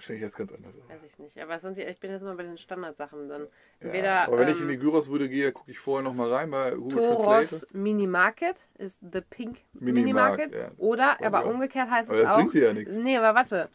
Wahrscheinlich 0.00 0.22
jetzt 0.22 0.36
ganz 0.38 0.50
anders. 0.50 0.72
Ja, 0.88 0.94
weiß 0.94 1.02
ich 1.04 1.18
nicht. 1.18 1.38
Aber 1.38 1.58
sind 1.58 1.76
die, 1.76 1.82
ich 1.82 2.00
bin 2.00 2.10
jetzt 2.10 2.22
mal 2.22 2.34
bei 2.34 2.42
den 2.42 2.56
Standardsachen. 2.56 3.28
Dann 3.28 3.42
Ja, 3.42 3.48
entweder 3.80 4.20
aber 4.22 4.38
wenn 4.38 4.48
ich 4.48 4.56
in 4.56 4.62
ähm, 4.62 4.68
die 4.68 4.78
Gyros-Bude 4.78 5.28
gehe, 5.28 5.52
gucke 5.52 5.70
ich 5.70 5.78
vorher 5.78 6.02
nochmal 6.02 6.32
rein 6.32 6.50
bei 6.50 6.70
Google 6.70 7.02
Toros. 7.06 7.66
Mini 7.74 8.06
Market 8.06 8.66
ist 8.78 8.98
The 9.12 9.20
Pink 9.20 9.58
Mini 9.74 10.00
Minimarket, 10.00 10.52
Market. 10.52 10.70
ja. 10.70 10.70
Oder, 10.78 11.16
Weiß 11.18 11.26
aber 11.26 11.40
ich 11.44 11.50
umgekehrt 11.50 11.90
heißt 11.90 12.08
Aber 12.08 12.16
es 12.18 12.24
das 12.24 12.30
auch. 12.32 12.36
bringt 12.36 12.54
dir 12.54 12.64
ja 12.64 12.72
nichts. 12.72 12.96
Nee, 12.96 13.18
aber 13.18 13.34
warte. 13.34 13.68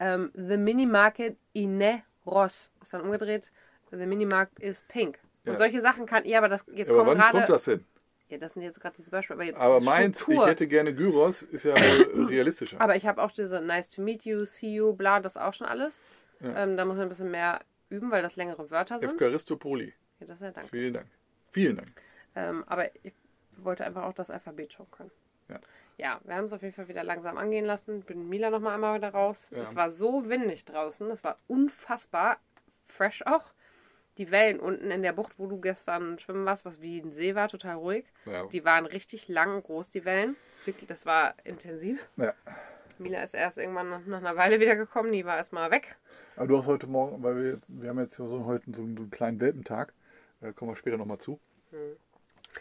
Ähm, 0.00 0.32
the 0.34 0.56
Mini 0.56 0.84
Market 0.84 1.36
Ine 1.52 2.02
Ross. 2.26 2.72
Ist 2.82 2.92
dann 2.92 3.02
umgedreht. 3.02 3.52
The 3.92 4.04
Mini 4.04 4.26
Market 4.26 4.58
is 4.58 4.82
pink. 4.88 5.20
Und 5.46 5.52
Ja. 5.52 5.58
solche 5.58 5.80
Sachen 5.80 6.06
kann, 6.06 6.24
ja, 6.24 6.38
aber 6.38 6.48
das 6.48 6.64
jetzt 6.74 6.90
Aber 6.90 7.04
kommen 7.04 7.10
wann 7.10 7.18
gerade. 7.18 7.38
kommt 7.38 7.48
das 7.50 7.64
denn? 7.64 7.84
Ja, 8.28 8.38
das 8.38 8.52
sind 8.54 8.62
jetzt 8.62 8.80
gerade 8.80 8.96
diese 8.96 9.10
Beispiele. 9.10 9.36
Aber, 9.36 9.44
jetzt 9.44 9.58
Aber 9.58 9.80
meins, 9.80 10.18
ich 10.18 10.22
Struktur. 10.22 10.48
hätte 10.48 10.68
gerne 10.68 10.94
Gyros, 10.94 11.42
ist 11.42 11.64
ja 11.64 11.74
wohl 11.74 12.26
realistischer. 12.28 12.80
Aber 12.80 12.96
ich 12.96 13.06
habe 13.06 13.22
auch 13.22 13.32
diese 13.32 13.60
Nice 13.60 13.88
to 13.90 14.02
meet 14.02 14.24
you, 14.24 14.44
see 14.44 14.74
you, 14.74 14.92
bla, 14.92 15.20
das 15.20 15.36
auch 15.36 15.54
schon 15.54 15.66
alles. 15.66 15.98
Ja. 16.40 16.64
Ähm, 16.64 16.76
da 16.76 16.84
muss 16.84 16.96
man 16.96 17.06
ein 17.06 17.08
bisschen 17.08 17.30
mehr 17.30 17.60
üben, 17.88 18.10
weil 18.10 18.22
das 18.22 18.36
längere 18.36 18.70
Wörter 18.70 19.00
sind. 19.00 19.10
Evkaristopoli. 19.12 19.94
Ja, 20.20 20.26
das 20.26 20.36
ist 20.36 20.42
ja 20.42 20.50
danke. 20.50 20.70
Vielen 20.70 20.94
Dank. 20.94 21.06
Vielen 21.52 21.76
Dank. 21.76 21.88
Ähm, 22.36 22.64
aber 22.66 22.94
ich 23.02 23.14
wollte 23.56 23.84
einfach 23.84 24.04
auch 24.04 24.12
das 24.12 24.30
Alphabet 24.30 24.72
schon 24.74 24.90
können. 24.90 25.10
Ja. 25.48 25.58
Ja, 25.96 26.20
wir 26.22 26.36
haben 26.36 26.44
es 26.44 26.52
auf 26.52 26.62
jeden 26.62 26.74
Fall 26.74 26.86
wieder 26.86 27.02
langsam 27.02 27.38
angehen 27.38 27.64
lassen. 27.64 28.02
Bin 28.02 28.28
Mila 28.28 28.50
noch 28.50 28.60
mal 28.60 28.74
einmal 28.74 28.96
wieder 28.96 29.10
raus. 29.10 29.46
Ja. 29.50 29.62
Es 29.62 29.74
war 29.74 29.90
so 29.90 30.28
windig 30.28 30.64
draußen. 30.64 31.10
Es 31.10 31.24
war 31.24 31.38
unfassbar 31.48 32.38
fresh 32.86 33.22
auch. 33.26 33.52
Die 34.18 34.30
Wellen 34.30 34.58
unten 34.60 34.90
in 34.90 35.02
der 35.02 35.12
Bucht, 35.12 35.32
wo 35.38 35.46
du 35.46 35.60
gestern 35.60 36.18
schwimmen 36.18 36.44
warst, 36.44 36.64
was 36.64 36.80
wie 36.80 36.98
ein 36.98 37.12
See 37.12 37.34
war, 37.34 37.48
total 37.48 37.76
ruhig. 37.76 38.04
Ja. 38.26 38.46
Die 38.46 38.64
waren 38.64 38.84
richtig 38.86 39.28
lang 39.28 39.56
und 39.56 39.64
groß, 39.64 39.90
die 39.90 40.04
Wellen. 40.04 40.36
Wirklich, 40.64 40.88
das 40.88 41.06
war 41.06 41.34
intensiv. 41.44 42.06
Ja. 42.16 42.34
Mila 42.98 43.22
ist 43.22 43.32
erst 43.34 43.58
irgendwann 43.58 43.90
nach 44.08 44.18
einer 44.18 44.36
Weile 44.36 44.58
wieder 44.58 44.74
gekommen. 44.74 45.12
Die 45.12 45.24
war 45.24 45.36
erstmal 45.36 45.70
weg. 45.70 45.94
Aber 46.36 46.48
du 46.48 46.58
hast 46.58 46.66
heute 46.66 46.88
Morgen, 46.88 47.22
weil 47.22 47.36
wir 47.36 47.50
jetzt, 47.52 47.80
wir 47.80 47.90
haben 47.90 48.00
jetzt 48.00 48.14
so 48.14 48.44
heute 48.44 48.64
so 48.72 48.82
einen 48.82 49.08
kleinen 49.10 49.40
Welpentag, 49.40 49.92
äh, 50.42 50.52
kommen 50.52 50.72
wir 50.72 50.76
später 50.76 50.96
nochmal 50.96 51.18
zu. 51.18 51.38
Äh, 51.72 51.76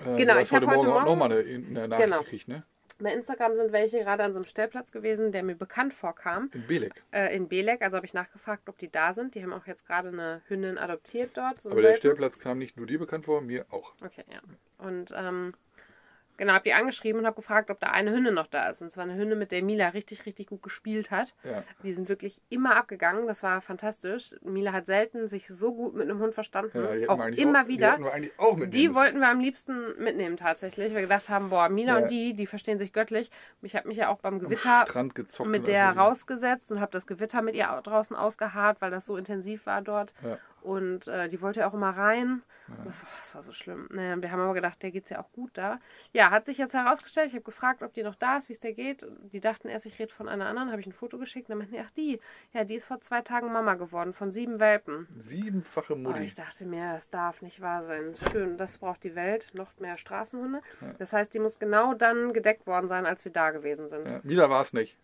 Hm. 0.03 0.17
Genau, 0.17 0.33
du 0.33 0.39
hast 0.41 0.47
ich 0.49 0.53
hab 0.53 0.61
heute 0.63 0.75
Morgen 0.75 0.89
Morgen- 0.89 1.05
nochmal 1.05 1.31
eine, 1.31 1.39
eine 1.39 1.87
Nachricht 1.87 2.05
Genau. 2.05 2.21
gekriegt, 2.21 2.47
ne? 2.49 2.63
Bei 2.99 3.13
Instagram 3.13 3.55
sind 3.55 3.71
welche 3.71 3.99
gerade 3.99 4.23
an 4.23 4.33
so 4.33 4.39
einem 4.39 4.47
Stellplatz 4.47 4.91
gewesen, 4.91 5.31
der 5.31 5.43
mir 5.43 5.55
bekannt 5.55 5.93
vorkam. 5.93 6.49
In 6.53 6.65
Belek. 6.65 7.03
Äh, 7.11 7.35
in 7.35 7.47
Belek, 7.47 7.81
also 7.81 7.95
habe 7.97 8.05
ich 8.05 8.13
nachgefragt, 8.13 8.67
ob 8.69 8.77
die 8.77 8.91
da 8.91 9.13
sind. 9.13 9.35
Die 9.35 9.43
haben 9.43 9.53
auch 9.53 9.67
jetzt 9.67 9.85
gerade 9.85 10.09
eine 10.09 10.41
Hündin 10.47 10.77
adoptiert 10.77 11.31
dort. 11.35 11.61
So 11.61 11.69
Aber 11.71 11.81
der. 11.81 11.95
Stellplatz 11.95 12.39
kam 12.39 12.57
nicht 12.57 12.77
nur 12.77 12.87
dir 12.87 12.99
bekannt 12.99 13.25
vor, 13.25 13.41
mir 13.41 13.65
auch. 13.71 13.93
Okay, 14.03 14.23
ja. 14.31 14.39
Und 14.77 15.13
ähm, 15.15 15.53
genau, 16.37 16.53
habe 16.53 16.63
die 16.63 16.73
angeschrieben 16.73 17.19
und 17.19 17.25
habe 17.25 17.35
gefragt, 17.35 17.69
ob 17.69 17.79
da 17.79 17.87
eine 17.87 18.11
Hündin 18.11 18.33
noch 18.35 18.47
da 18.47 18.69
ist. 18.69 18.81
Und 18.81 18.89
zwar 18.91 19.03
eine 19.03 19.15
Hündin, 19.15 19.37
mit 19.37 19.51
der 19.51 19.61
Mila 19.63 19.89
richtig, 19.89 20.25
richtig 20.25 20.47
gut 20.47 20.61
gespielt 20.63 21.11
hat. 21.11 21.35
Ja. 21.43 21.63
Die 21.83 21.93
sind 21.93 22.07
wirklich 22.09 22.41
immer 22.49 22.75
abgegangen. 22.75 23.27
Das 23.27 23.43
war 23.43 23.59
fantastisch. 23.61 24.35
Mila 24.41 24.71
hat 24.71 24.85
selten 24.85 25.27
sich 25.27 25.47
so 25.47 25.73
gut 25.73 25.95
mit 25.95 26.09
einem 26.09 26.19
Hund 26.19 26.33
verstanden. 26.33 26.71
Ja, 26.83 26.95
die 26.95 27.09
auch 27.09 27.25
immer 27.27 27.61
auch, 27.61 27.63
Die 27.65 27.69
wieder. 27.69 27.93
eigentlich 28.13 28.39
auch 28.39 28.57
Die 28.65 28.93
wollten 28.95 29.19
wir 29.19 29.27
am 29.29 29.39
liebsten 29.39 30.01
mitnehmen 30.01 30.37
tatsächlich. 30.37 30.93
Wir 30.93 31.01
gedacht 31.01 31.29
haben, 31.29 31.49
boah, 31.49 31.69
Mila 31.69 31.97
Ja. 31.97 32.03
und 32.03 32.11
die, 32.11 32.33
die 32.33 32.47
verstehen 32.47 32.77
sich 32.79 32.93
göttlich. 32.93 33.29
Ich 33.61 33.75
habe 33.75 33.87
mich 33.87 33.97
ja 33.97 34.09
auch 34.09 34.19
beim 34.19 34.39
Gewitter 34.39 34.85
mit 35.45 35.67
der 35.67 35.87
alles. 35.87 35.97
rausgesetzt 35.97 36.71
und 36.71 36.79
habe 36.79 36.91
das 36.91 37.07
Gewitter 37.07 37.41
mit 37.41 37.55
ihr 37.55 37.71
au- 37.73 37.81
draußen 37.81 38.15
ausgeharrt, 38.15 38.77
weil 38.81 38.91
das 38.91 39.05
so 39.05 39.17
intensiv 39.17 39.65
war 39.65 39.81
dort. 39.81 40.13
Ja. 40.23 40.37
Und 40.61 41.07
äh, 41.07 41.27
die 41.29 41.41
wollte 41.41 41.65
auch 41.67 41.73
immer 41.73 41.91
rein. 41.91 42.41
Das, 42.83 43.01
war, 43.01 43.09
das 43.21 43.35
war 43.35 43.41
so 43.43 43.53
schlimm. 43.53 43.87
Naja, 43.93 44.21
wir 44.21 44.29
haben 44.29 44.41
aber 44.41 44.53
gedacht, 44.53 44.83
der 44.83 44.91
geht's 44.91 45.09
ja 45.09 45.21
auch 45.21 45.31
gut 45.31 45.51
da. 45.53 45.79
Ja, 46.11 46.31
hat 46.31 46.45
sich 46.45 46.57
jetzt 46.57 46.73
herausgestellt. 46.73 47.27
Ich 47.27 47.33
habe 47.33 47.43
gefragt, 47.43 47.81
ob 47.81 47.93
die 47.93 48.03
noch 48.03 48.15
da 48.15 48.37
ist, 48.37 48.49
wie 48.49 48.53
es 48.53 48.59
der 48.59 48.73
geht. 48.73 49.07
Die 49.31 49.39
dachten 49.39 49.69
erst, 49.69 49.85
ich 49.85 49.97
rede 49.99 50.13
von 50.13 50.27
einer 50.27 50.47
anderen. 50.47 50.71
Habe 50.71 50.81
ich 50.81 50.87
ein 50.87 50.91
Foto 50.91 51.17
geschickt. 51.17 51.49
Dann 51.49 51.59
meinten 51.59 51.75
die, 51.75 51.79
ach 51.79 51.91
die. 51.91 52.19
Ja, 52.51 52.65
die 52.65 52.75
ist 52.75 52.83
vor 52.85 52.99
zwei 52.99 53.21
Tagen 53.21 53.53
Mama 53.53 53.75
geworden 53.75 54.11
von 54.11 54.33
sieben 54.33 54.59
Welpen. 54.59 55.07
Siebenfache 55.17 55.93
Oh, 55.93 55.97
Mutti. 55.97 56.23
ich 56.23 56.35
dachte 56.35 56.65
mir, 56.65 56.91
das 56.93 57.09
darf 57.09 57.41
nicht 57.41 57.61
wahr 57.61 57.83
sein. 57.85 58.15
Schön, 58.31 58.57
das 58.57 58.77
braucht 58.79 59.03
die 59.05 59.15
Welt. 59.15 59.47
Noch 59.53 59.79
mehr 59.79 59.97
Straßenhunde. 59.97 60.61
Das 60.99 61.13
heißt, 61.13 61.33
die 61.33 61.39
muss 61.39 61.59
genau 61.59 61.93
dann 61.93 62.33
gedeckt 62.33 62.67
worden 62.67 62.89
sein, 62.89 63.05
als 63.05 63.23
wir 63.23 63.31
da 63.31 63.51
gewesen 63.51 63.87
sind. 63.87 64.09
Ja, 64.09 64.19
Mila 64.23 64.49
war 64.49 64.59
es 64.61 64.73
nicht. 64.73 64.97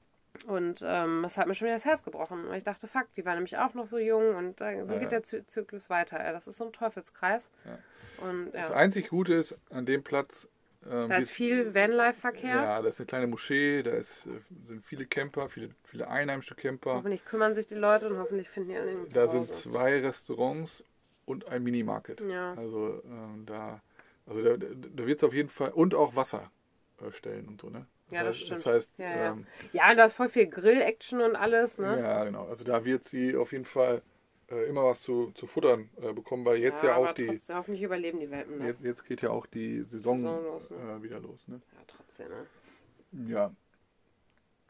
Und 0.47 0.83
ähm, 0.85 1.21
das 1.23 1.37
hat 1.37 1.47
mir 1.47 1.55
schon 1.55 1.67
wieder 1.67 1.75
das 1.75 1.85
Herz 1.85 2.03
gebrochen. 2.03 2.47
Weil 2.47 2.57
ich 2.57 2.63
dachte, 2.63 2.87
fuck, 2.87 3.11
die 3.15 3.25
war 3.25 3.35
nämlich 3.35 3.57
auch 3.57 3.73
noch 3.73 3.87
so 3.87 3.97
jung 3.97 4.35
und 4.35 4.61
äh, 4.61 4.85
so 4.85 4.93
Ja, 4.93 4.99
geht 4.99 5.11
ja. 5.11 5.19
der 5.19 5.23
Zy 5.23 5.45
Zyklus 5.45 5.89
weiter. 5.89 6.19
Ey. 6.19 6.33
Das 6.33 6.47
ist 6.47 6.57
so 6.57 6.65
ein 6.65 6.73
Teufelskreis. 6.73 7.49
Und 8.17 8.51
Das 8.51 8.69
ja, 8.69 8.75
einzig 8.75 9.09
Gute 9.09 9.33
ist 9.33 9.55
an 9.69 9.85
dem 9.85 10.03
Platz. 10.03 10.47
Ähm, 10.89 11.09
da 11.09 11.15
ist 11.15 11.29
viel 11.29 11.73
Vanlife-Verkehr. 11.73 12.55
Ja, 12.55 12.81
da 12.81 12.87
ist 12.87 12.99
eine 12.99 13.07
kleine 13.07 13.27
Moschee, 13.27 13.83
da 13.83 13.91
ist, 13.91 14.25
äh, 14.25 14.31
sind 14.67 14.85
viele 14.85 15.05
Camper, 15.05 15.47
viele, 15.49 15.69
viele 15.85 16.09
einheimische 16.09 16.55
Camper. 16.55 16.95
Hoffentlich 16.95 17.23
kümmern 17.25 17.55
sich 17.55 17.67
die 17.67 17.75
Leute 17.75 18.09
und 18.09 18.17
hoffentlich 18.17 18.49
finden 18.49 18.69
die 18.69 18.75
einen 18.77 19.09
Da 19.09 19.27
sind 19.27 19.49
zwei 19.49 19.99
Restaurants 20.01 20.83
und 21.25 21.47
ein 21.47 21.63
Minimarket. 21.63 22.21
Ja. 22.21 22.53
Also 22.55 23.01
ähm, 23.05 23.45
da, 23.45 23.81
also 24.27 24.43
da, 24.43 24.57
da 24.57 25.05
wird 25.05 25.19
es 25.19 25.23
auf 25.23 25.33
jeden 25.33 25.49
Fall 25.49 25.71
und 25.71 25.95
auch 25.95 26.15
Wasser 26.15 26.51
äh, 27.01 27.11
stellen 27.11 27.47
und 27.47 27.61
so, 27.61 27.69
ne? 27.69 27.85
Ja, 28.13 28.24
das 28.24 28.36
heißt, 28.36 28.46
stimmt. 28.46 28.65
Das 28.65 28.74
heißt, 28.74 28.98
Ja, 28.98 29.10
ja. 29.10 29.32
Ähm, 29.32 29.48
Ja, 29.72 29.96
da 29.96 30.05
ist 30.05 30.15
voll 30.15 30.29
viel 30.29 30.48
Grill-Action 30.48 31.22
und 31.22 31.36
alles, 31.36 31.77
ne? 31.77 32.00
ja, 32.00 32.24
genau. 32.24 32.46
Also 32.48 32.63
da 32.63 32.84
wird 32.86 33.05
sie 33.05 33.36
auf 33.36 33.51
jeden 33.51 33.65
Fall 33.65 34.01
äh, 34.50 34.67
immer 34.67 34.86
was 34.86 35.01
zu, 35.01 35.32
zu 35.36 35.48
futtern 35.48 35.89
äh, 36.01 36.13
bekommen, 36.13 36.46
weil 36.46 36.58
jetzt 36.58 36.84
ja, 36.84 36.96
auch 36.96 37.05
aber 37.05 37.13
die. 37.13 37.27
Trotzdem, 37.27 37.55
hoffentlich 37.55 37.84
überleben 37.84 38.20
die 38.20 38.29
Welpen 38.29 38.60
das. 38.60 38.67
Jetzt, 38.67 38.84
jetzt 38.84 39.05
geht 39.05 39.22
ja 39.22 39.29
auch 39.29 39.46
die 39.46 39.82
Saison, 39.82 40.17
Saison 40.17 40.43
los, 40.43 40.70
ne? 40.70 40.77
äh, 41.00 41.03
wieder 41.03 41.20
los. 41.20 41.48
Ne? 41.48 41.62
Ja, 41.74 41.79
trotzdem, 41.88 42.27
ne? 42.29 43.29
Ja. 43.29 43.51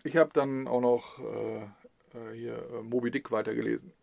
Ich 0.03 0.17
habe 0.17 0.31
dann 0.33 0.67
auch 0.67 0.81
noch 0.81 1.19
äh, 1.19 1.61
äh, 1.61 2.33
hier 2.33 2.53
äh, 2.55 2.81
Moby 2.83 3.09
Dick 3.09 3.31
weitergelesen. 3.31 3.93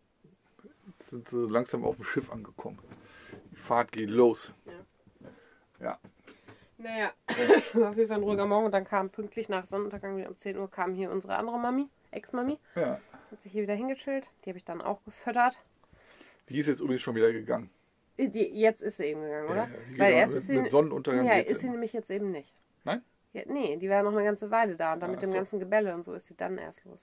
Jetzt 0.99 1.09
sind 1.11 1.29
sie 1.29 1.47
langsam 1.47 1.85
auf 1.85 1.95
dem 1.95 2.05
Schiff 2.05 2.31
angekommen. 2.31 2.79
Die 3.51 3.55
Fahrt 3.55 3.91
geht 3.91 4.09
los. 4.09 4.51
Ja. 5.79 5.99
Naja, 6.77 7.11
war 7.75 7.89
auf 7.91 7.95
jeden 7.97 8.07
Fall 8.07 8.17
ein 8.17 8.23
ruhiger 8.23 8.45
Morgen 8.45 8.65
und 8.65 8.71
dann 8.71 8.85
kam 8.85 9.09
pünktlich 9.09 9.49
nach 9.49 9.65
Sonnenuntergang 9.65 10.17
wieder 10.17 10.29
um 10.29 10.37
10 10.37 10.57
Uhr 10.57 10.69
kam 10.69 10.93
hier 10.93 11.11
unsere 11.11 11.35
andere 11.35 11.57
Mami, 11.59 11.87
Ex-Mami, 12.11 12.57
Ja. 12.75 12.99
hat 13.31 13.41
sich 13.41 13.51
hier 13.51 13.63
wieder 13.63 13.75
hingechillt. 13.75 14.29
Die 14.45 14.49
habe 14.49 14.57
ich 14.57 14.65
dann 14.65 14.81
auch 14.81 15.03
gefüttert. 15.05 15.57
Die 16.49 16.57
ist 16.59 16.67
jetzt 16.67 16.79
übrigens 16.81 17.01
schon 17.01 17.15
wieder 17.15 17.31
gegangen. 17.31 17.69
Die, 18.17 18.27
jetzt 18.59 18.81
ist 18.81 18.97
sie 18.97 19.05
eben 19.05 19.21
gegangen, 19.21 19.45
oder? 19.49 19.55
Ja, 19.63 19.67
geht 19.89 19.99
Weil 19.99 20.13
erst 20.13 20.33
mit, 20.33 20.41
ist 20.41 20.47
sie, 20.47 20.57
mit 20.59 20.71
Sonnenuntergang 20.71 21.25
ja, 21.25 21.33
ist 21.39 21.59
sie 21.59 21.65
immer. 21.65 21.73
nämlich 21.73 21.93
jetzt 21.93 22.11
eben 22.11 22.31
nicht. 22.31 22.53
Nein? 22.83 23.01
Ja, 23.33 23.43
nee, 23.47 23.77
die 23.77 23.89
war 23.89 24.03
noch 24.03 24.11
eine 24.11 24.23
ganze 24.23 24.51
Weile 24.51 24.75
da 24.75 24.93
und 24.93 24.99
dann 24.99 25.09
Ah, 25.09 25.13
mit 25.13 25.21
dem 25.21 25.31
so. 25.31 25.37
ganzen 25.37 25.59
Gebälle 25.59 25.93
und 25.95 26.03
so 26.03 26.13
ist 26.13 26.27
sie 26.27 26.35
dann 26.35 26.57
erst 26.57 26.83
los. 26.85 26.99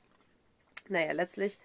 Naja, 0.88 1.12
letztlich, 1.12 1.58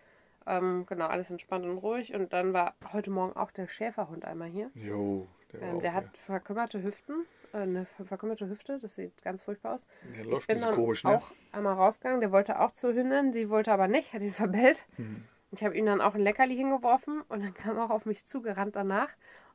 ähm, 0.48 0.86
genau, 0.88 1.06
alles 1.08 1.30
entspannt 1.30 1.66
und 1.66 1.78
ruhig 1.78 2.14
und 2.16 2.34
dann 2.34 2.54
war 2.54 2.74
heute 2.94 3.12
Morgen 3.12 3.36
auch 3.36 3.52
der 3.52 3.68
Schäferhund 3.68 4.26
einmal 4.26 4.48
hier. 4.50 4.72
Jo, 4.76 5.28
der, 5.52 5.62
war 5.62 5.68
Ähm, 5.70 5.82
der 5.82 5.94
hat 5.94 6.18
verkümmerte 6.18 6.82
Hüften, 6.82 7.14
äh, 7.14 7.43
eine 7.54 7.86
ver- 7.86 8.06
verkümmerte 8.06 8.50
Hüfte, 8.50 8.80
das 8.80 8.96
sieht 8.96 9.22
ganz 9.24 9.42
furchtbar 9.44 9.76
aus. 9.76 9.86
Der 10.16 10.26
Ich 10.26 10.32
läuft 10.32 10.48
bin 10.48 10.58
ein 10.58 10.60
bisschen 10.60 10.70
dann 10.72 10.76
komisch, 10.76 11.04
ne? 11.04 11.12
auch 11.18 11.32
einmal 11.52 11.74
rausgegangen, 11.76 12.20
der 12.22 12.32
wollte 12.32 12.60
auch 12.60 12.72
zur 12.74 12.94
Hündin, 12.94 13.32
sie 13.34 13.50
wollte 13.50 13.72
aber 13.72 13.88
nicht, 13.88 14.14
hat 14.14 14.22
ihn 14.22 14.34
verbellt. 14.34 14.86
Mhm. 14.98 15.24
Ich 15.52 15.64
habe 15.64 15.78
ihm 15.78 15.86
dann 15.86 16.02
auch 16.02 16.16
ein 16.16 16.22
Leckerli 16.22 16.56
hingeworfen 16.56 17.22
und 17.30 17.44
dann 17.44 17.54
kam 17.54 17.78
er 17.78 17.86
auch 17.86 17.90
auf 17.92 18.06
mich 18.06 18.26
zugerannt 18.26 18.76
danach. 18.76 19.10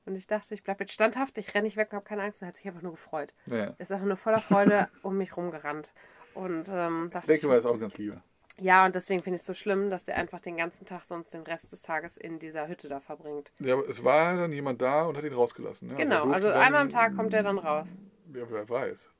Und 0.06 0.14
ich 0.14 0.26
dachte, 0.26 0.54
ich 0.54 0.62
bleibe 0.62 0.84
jetzt 0.84 0.92
standhaft, 0.92 1.36
ich 1.38 1.54
renne 1.54 1.64
nicht 1.64 1.76
weg, 1.76 1.88
habe 1.92 2.04
keine 2.04 2.22
Angst. 2.22 2.40
Er 2.40 2.48
hat 2.48 2.56
sich 2.56 2.66
einfach 2.66 2.82
nur 2.82 2.92
gefreut. 2.92 3.34
Ja. 3.46 3.56
Er 3.56 3.74
ist 3.80 3.90
einfach 3.92 4.06
nur 4.06 4.16
voller 4.16 4.38
Freude 4.40 4.88
um 5.02 5.18
mich 5.18 5.36
rumgerannt. 5.36 5.92
Und 6.34 6.68
ähm, 6.72 7.10
dachte 7.12 7.26
Denke 7.26 7.42
ich, 7.42 7.48
mal, 7.48 7.58
ist 7.58 7.66
auch 7.66 7.78
ganz 7.80 7.98
lieb. 7.98 8.16
Ja, 8.60 8.84
und 8.86 8.94
deswegen 8.94 9.22
finde 9.22 9.36
ich 9.36 9.40
es 9.42 9.46
so 9.46 9.54
schlimm, 9.54 9.90
dass 9.90 10.04
der 10.04 10.16
einfach 10.16 10.40
den 10.40 10.56
ganzen 10.56 10.84
Tag 10.84 11.04
sonst 11.04 11.32
den 11.34 11.42
Rest 11.42 11.70
des 11.72 11.80
Tages 11.82 12.16
in 12.16 12.38
dieser 12.38 12.68
Hütte 12.68 12.88
da 12.88 13.00
verbringt. 13.00 13.52
Ja, 13.58 13.74
aber 13.74 13.88
es 13.88 14.02
war 14.04 14.36
dann 14.36 14.52
jemand 14.52 14.80
da 14.82 15.04
und 15.04 15.16
hat 15.16 15.24
ihn 15.24 15.32
rausgelassen. 15.32 15.88
Ne? 15.88 15.94
er 15.94 15.98
Genau, 15.98 16.30
also 16.30 16.48
dann- 16.48 16.60
einmal 16.60 16.82
am 16.82 16.88
Tag 16.90 17.14
kommt 17.16 17.32
er 17.34 17.42
dann 17.42 17.58
raus. 17.58 17.88
Ja, 18.34 18.44
wer 18.50 18.68
weiß. 18.68 19.10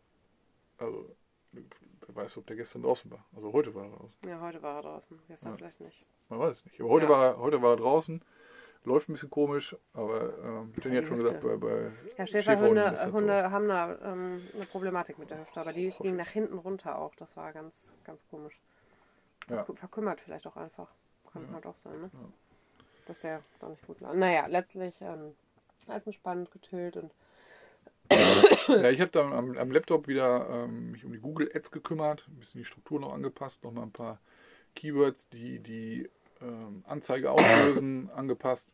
Also, 0.79 1.15
wer 1.53 1.63
weiß, 2.15 2.37
ob 2.39 2.47
der 2.47 2.57
gestern 2.57 2.83
draußen 2.83 3.11
war. 3.11 3.25
Also 3.35 3.53
heute 3.53 3.75
war 3.75 3.85
er 3.85 3.91
draußen. 3.97 4.19
Ja, 4.29 4.41
heute 4.41 4.63
war 4.63 4.77
er 4.77 4.83
draußen, 4.83 5.19
gestern 5.29 5.53
Ja. 5.53 5.57
vielleicht 5.57 5.81
nicht. 5.81 6.05
Man 6.29 6.39
weiß 6.41 6.59
es 6.59 6.65
nicht. 6.65 6.81
Aber 6.81 6.91
heute, 6.91 7.07
Ja. 7.07 7.11
war, 7.11 7.25
er, 7.27 7.39
heute 7.39 7.63
war 7.63 7.73
er 7.73 7.77
draußen. 7.77 8.23
Läuft 8.85 9.09
ein 9.09 9.13
bisschen 9.15 9.31
komisch, 9.31 9.77
aber 9.93 10.39
ähm, 10.39 10.73
Jenny 10.83 10.97
hat 10.97 11.07
schon 11.07 11.19
Hüfte. 11.19 11.35
gesagt, 11.35 11.43
bei, 11.43 11.57
bei 11.57 11.91
Ja, 12.17 12.27
Schäferhunde 12.27 12.85
äh, 12.85 13.07
so. 13.07 13.13
Hunde 13.13 13.51
haben 13.51 13.69
da 13.69 13.99
ähm, 14.13 14.41
eine 14.55 14.67
Problematik 14.67 15.19
mit 15.19 15.31
der 15.31 15.41
Hüfte, 15.41 15.61
aber 15.61 15.73
die 15.73 15.91
Hoffe 15.91 16.03
ging 16.05 16.17
nach 16.17 16.29
hinten 16.29 16.57
runter 16.59 16.97
auch. 16.99 17.15
Das 17.17 17.37
war 17.37 17.53
ganz, 17.53 17.93
ganz 18.05 18.27
komisch. 18.29 18.59
Ja. 19.51 19.63
Verkü- 19.63 19.77
Verkümmert 19.77 20.21
vielleicht 20.21 20.47
auch 20.47 20.57
einfach. 20.57 20.89
Kann 21.33 21.43
Ja. 21.47 21.55
halt 21.55 21.67
auch 21.67 21.77
sein, 21.85 22.01
ne? 22.01 22.11
Ja. 22.13 22.19
Dass 23.07 23.21
der 23.21 23.41
da 23.59 23.69
nicht 23.69 23.87
gut. 23.87 24.01
Naja, 24.01 24.47
letztlich 24.47 24.95
ähm, 25.01 25.35
alles 25.87 26.07
entspannt, 26.07 26.51
getillt 26.51 26.97
und 26.97 27.13
Ja, 28.11 28.91
ich 28.91 29.01
habe 29.01 29.11
dann 29.11 29.33
am, 29.33 29.57
am 29.57 29.71
Laptop 29.71 30.09
wieder 30.09 30.49
ähm, 30.51 30.93
mich 30.93 31.05
um 31.05 31.13
die 31.13 31.19
Google 31.21 31.51
Ads 31.55 31.71
gekümmert, 31.71 32.27
ein 32.29 32.39
bisschen 32.39 32.59
die 32.61 32.65
Struktur 32.65 33.01
noch 33.01 33.13
angepasst, 33.13 33.63
noch 33.65 33.73
mal 33.73 33.83
ein 33.83 33.93
paar 33.93 34.19
Keywords, 34.75 35.29
die 35.29 35.59
die 35.61 36.09
ähm, 36.41 36.85
Anzeige 36.87 37.31
auslösen, 37.31 38.11
angepasst. 38.15 38.69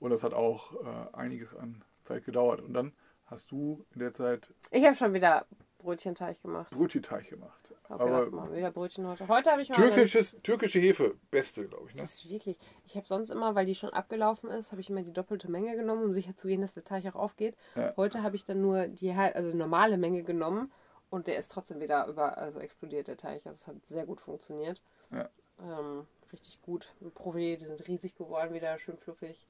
Und 0.00 0.10
das 0.10 0.22
hat 0.22 0.32
auch 0.34 0.72
äh, 0.84 1.16
einiges 1.16 1.54
an 1.54 1.82
Zeit 2.04 2.24
gedauert. 2.24 2.60
Und 2.60 2.74
dann 2.74 2.92
hast 3.26 3.50
du 3.50 3.84
in 3.94 4.00
der 4.00 4.14
Zeit 4.14 4.46
ich 4.70 4.84
habe 4.84 4.94
schon 4.96 5.12
wieder 5.14 5.46
Brötchenteig 5.78 6.40
gemacht. 6.42 6.70
Brötchenteig 6.70 7.28
gemacht. 7.28 7.61
Aber 7.92 8.04
gedacht, 8.04 8.32
mal 8.32 8.52
wieder 8.54 8.70
Brötchen 8.70 9.06
heute. 9.06 9.28
Heute 9.28 9.50
habe 9.50 9.62
ich 9.62 9.68
mal 9.68 9.76
türkisches, 9.76 10.36
türkische 10.42 10.78
Hefe, 10.78 11.14
beste, 11.30 11.66
glaube 11.66 11.88
ich. 11.88 11.94
Ne? 11.94 12.02
Das 12.02 12.14
ist 12.14 12.28
wirklich. 12.28 12.56
Ich 12.86 12.96
habe 12.96 13.06
sonst 13.06 13.30
immer, 13.30 13.54
weil 13.54 13.66
die 13.66 13.74
schon 13.74 13.90
abgelaufen 13.90 14.50
ist, 14.50 14.72
habe 14.72 14.80
ich 14.80 14.88
immer 14.88 15.02
die 15.02 15.12
doppelte 15.12 15.50
Menge 15.50 15.76
genommen, 15.76 16.04
um 16.04 16.12
sicher 16.12 16.34
zu 16.34 16.48
gehen, 16.48 16.62
dass 16.62 16.72
der 16.72 16.84
Teig 16.84 17.06
auch 17.06 17.14
aufgeht. 17.14 17.56
Ja. 17.76 17.92
Heute 17.96 18.22
habe 18.22 18.36
ich 18.36 18.44
dann 18.44 18.60
nur 18.60 18.86
die 18.86 19.12
also 19.12 19.56
normale 19.56 19.98
Menge 19.98 20.22
genommen 20.22 20.72
und 21.10 21.26
der 21.26 21.36
ist 21.36 21.52
trotzdem 21.52 21.80
wieder 21.80 22.06
über, 22.06 22.38
also 22.38 22.58
explodiert 22.60 23.08
der 23.08 23.18
Teig. 23.18 23.44
Also 23.44 23.58
es 23.60 23.66
hat 23.66 23.76
sehr 23.86 24.06
gut 24.06 24.20
funktioniert. 24.20 24.80
Ja. 25.10 25.28
Ähm, 25.60 26.06
richtig 26.32 26.60
gut. 26.62 26.94
Probier, 27.14 27.58
die 27.58 27.66
sind 27.66 27.86
riesig 27.86 28.16
geworden, 28.16 28.54
wieder 28.54 28.78
schön 28.78 28.96
fluffig. 28.96 29.46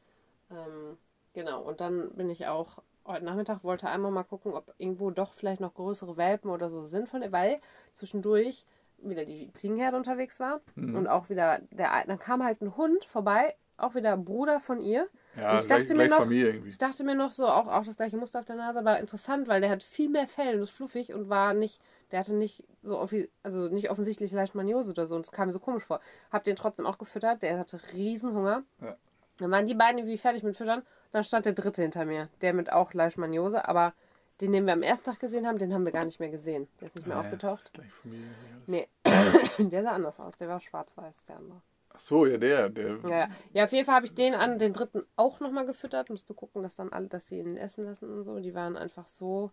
Ähm, 0.50 0.98
genau. 1.32 1.62
Und 1.62 1.80
dann 1.80 2.10
bin 2.14 2.28
ich 2.28 2.48
auch 2.48 2.82
heute 3.06 3.24
Nachmittag 3.24 3.64
wollte 3.64 3.88
einmal 3.88 4.10
mal 4.10 4.22
gucken, 4.24 4.52
ob 4.54 4.74
irgendwo 4.78 5.10
doch 5.10 5.32
vielleicht 5.32 5.60
noch 5.60 5.74
größere 5.74 6.16
Welpen 6.16 6.50
oder 6.50 6.70
so 6.70 6.86
sind 6.86 7.08
von 7.08 7.22
weil 7.32 7.60
zwischendurch 7.92 8.64
wieder 8.98 9.24
die 9.24 9.52
Ziegenherde 9.52 9.96
unterwegs 9.96 10.38
war 10.38 10.60
Mhm. 10.76 10.94
und 10.96 11.06
auch 11.08 11.28
wieder 11.28 11.60
der 11.70 12.04
dann 12.06 12.18
kam 12.18 12.44
halt 12.44 12.60
ein 12.62 12.76
Hund 12.76 13.04
vorbei, 13.04 13.54
auch 13.76 13.94
wieder 13.94 14.16
Bruder 14.16 14.60
von 14.60 14.80
ihr. 14.80 15.08
Ja, 15.36 15.58
ich 15.58 15.66
dachte 15.66 15.86
gleich, 15.86 15.96
mir 15.96 16.08
noch-. 16.08 16.30
Ich 16.66 16.78
dachte 16.78 17.02
mir 17.04 17.14
noch 17.14 17.32
so, 17.32 17.48
auch, 17.48 17.66
auch 17.66 17.84
das 17.84 17.96
gleiche 17.96 18.16
Muster 18.16 18.38
auf 18.38 18.44
der 18.44 18.56
Nase, 18.56 18.78
aber 18.78 19.00
interessant, 19.00 19.48
weil 19.48 19.60
der 19.60 19.70
hat 19.70 19.82
viel 19.82 20.08
mehr 20.08 20.28
Fell 20.28 20.56
und 20.56 20.62
ist 20.62 20.70
fluffig 20.70 21.12
und 21.12 21.28
war 21.28 21.54
nicht, 21.54 21.80
der 22.12 22.20
hatte 22.20 22.34
nicht 22.34 22.64
so 22.82 22.98
also 23.42 23.68
nicht 23.68 23.90
offensichtlich 23.90 24.30
Leishmaniose 24.30 24.90
oder 24.90 25.06
so 25.06 25.14
und 25.16 25.22
es 25.26 25.32
kam 25.32 25.48
mir 25.48 25.52
so 25.52 25.58
komisch 25.58 25.84
vor. 25.84 26.00
Hab 26.30 26.44
den 26.44 26.54
trotzdem 26.54 26.86
auch 26.86 26.98
gefüttert, 26.98 27.42
der 27.42 27.58
hatte 27.58 27.80
riesen 27.92 28.34
Hunger. 28.34 28.62
Ja. 28.80 28.96
Dann 29.38 29.50
waren 29.50 29.66
die 29.66 29.74
beiden 29.74 29.98
irgendwie 29.98 30.18
fertig 30.18 30.42
mit 30.44 30.56
Füttern, 30.56 30.82
dann 31.12 31.24
stand 31.24 31.46
der 31.46 31.52
dritte 31.52 31.82
hinter 31.82 32.04
mir, 32.04 32.28
der 32.40 32.52
mit 32.54 32.72
auch 32.72 32.92
Leishmaniose, 32.94 33.68
aber 33.68 33.92
den, 34.40 34.52
den 34.52 34.66
wir 34.66 34.72
am 34.72 34.82
ersten 34.82 35.04
Tag 35.10 35.20
gesehen 35.20 35.46
haben, 35.46 35.58
den 35.58 35.72
haben 35.72 35.84
wir 35.84 35.92
gar 35.92 36.04
nicht 36.04 36.18
mehr 36.18 36.30
gesehen. 36.30 36.66
Der 36.80 36.86
ist 36.88 36.96
nicht 36.96 37.06
mehr 37.06 37.16
Ja, 37.16 37.22
aufgetaucht. 37.22 37.70
Familie. 38.02 38.28
Nee, 38.66 38.88
der 39.58 39.82
sah 39.82 39.90
anders 39.92 40.18
aus, 40.18 40.36
der 40.38 40.48
war 40.48 40.58
schwarz-weiß, 40.60 41.24
der 41.26 41.36
andere. 41.36 41.60
Ach 41.94 42.00
so, 42.00 42.24
ja, 42.26 42.38
der, 42.38 42.70
der. 42.70 42.98
Ja, 43.04 43.08
ja. 43.10 43.28
ja, 43.52 43.64
auf 43.64 43.72
jeden 43.72 43.84
Fall 43.84 43.96
habe 43.96 44.06
ich 44.06 44.14
den 44.14 44.34
an 44.34 44.58
den 44.58 44.72
dritten 44.72 45.04
auch 45.16 45.40
nochmal 45.40 45.66
gefüttert. 45.66 46.08
Musst 46.08 46.28
du 46.30 46.34
gucken, 46.34 46.62
dass 46.62 46.74
dann 46.74 46.90
alle, 46.92 47.06
dass 47.08 47.26
sie 47.28 47.38
ihn 47.38 47.58
essen 47.58 47.84
lassen 47.84 48.10
und 48.10 48.24
so. 48.24 48.40
Die 48.40 48.54
waren 48.54 48.76
einfach 48.78 49.08
so 49.10 49.50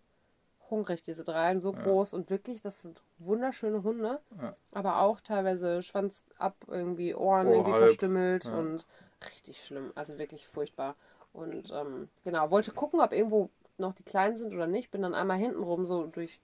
hungrig, 0.70 1.04
diese 1.04 1.24
drei, 1.26 1.60
so 1.60 1.74
Ja. 1.74 1.82
groß 1.82 2.14
und 2.14 2.30
wirklich, 2.30 2.62
das 2.62 2.80
sind 2.80 3.02
wunderschöne 3.18 3.84
Hunde. 3.84 4.22
Ja. 4.42 4.54
Aber 4.72 5.02
auch 5.02 5.20
teilweise 5.20 5.82
Schwanz 5.84 6.24
ab, 6.38 6.56
irgendwie 6.68 7.14
Ohren 7.14 7.48
Ohr 7.48 7.54
irgendwie 7.56 7.72
halb. 7.74 7.84
verstümmelt 7.88 8.46
Ja. 8.46 8.58
und 8.58 8.88
richtig 9.36 9.64
schlimm. 9.66 9.92
Also 9.96 10.18
wirklich 10.18 10.48
furchtbar. 10.48 10.96
Und 11.34 11.72
ähm, 11.72 12.10
genau, 12.24 12.52
wollte 12.52 12.72
gucken, 12.72 13.00
ob 13.00 13.14
irgendwo 13.14 13.50
noch 13.78 13.94
die 13.94 14.04
Kleinen 14.04 14.38
sind 14.38 14.54
oder 14.54 14.68
nicht. 14.68 14.92
Bin 14.92 15.02
dann 15.02 15.16
einmal 15.16 15.38
hinten 15.38 15.64
rum 15.64 15.86
so 15.86 16.06
durch, 16.08 16.42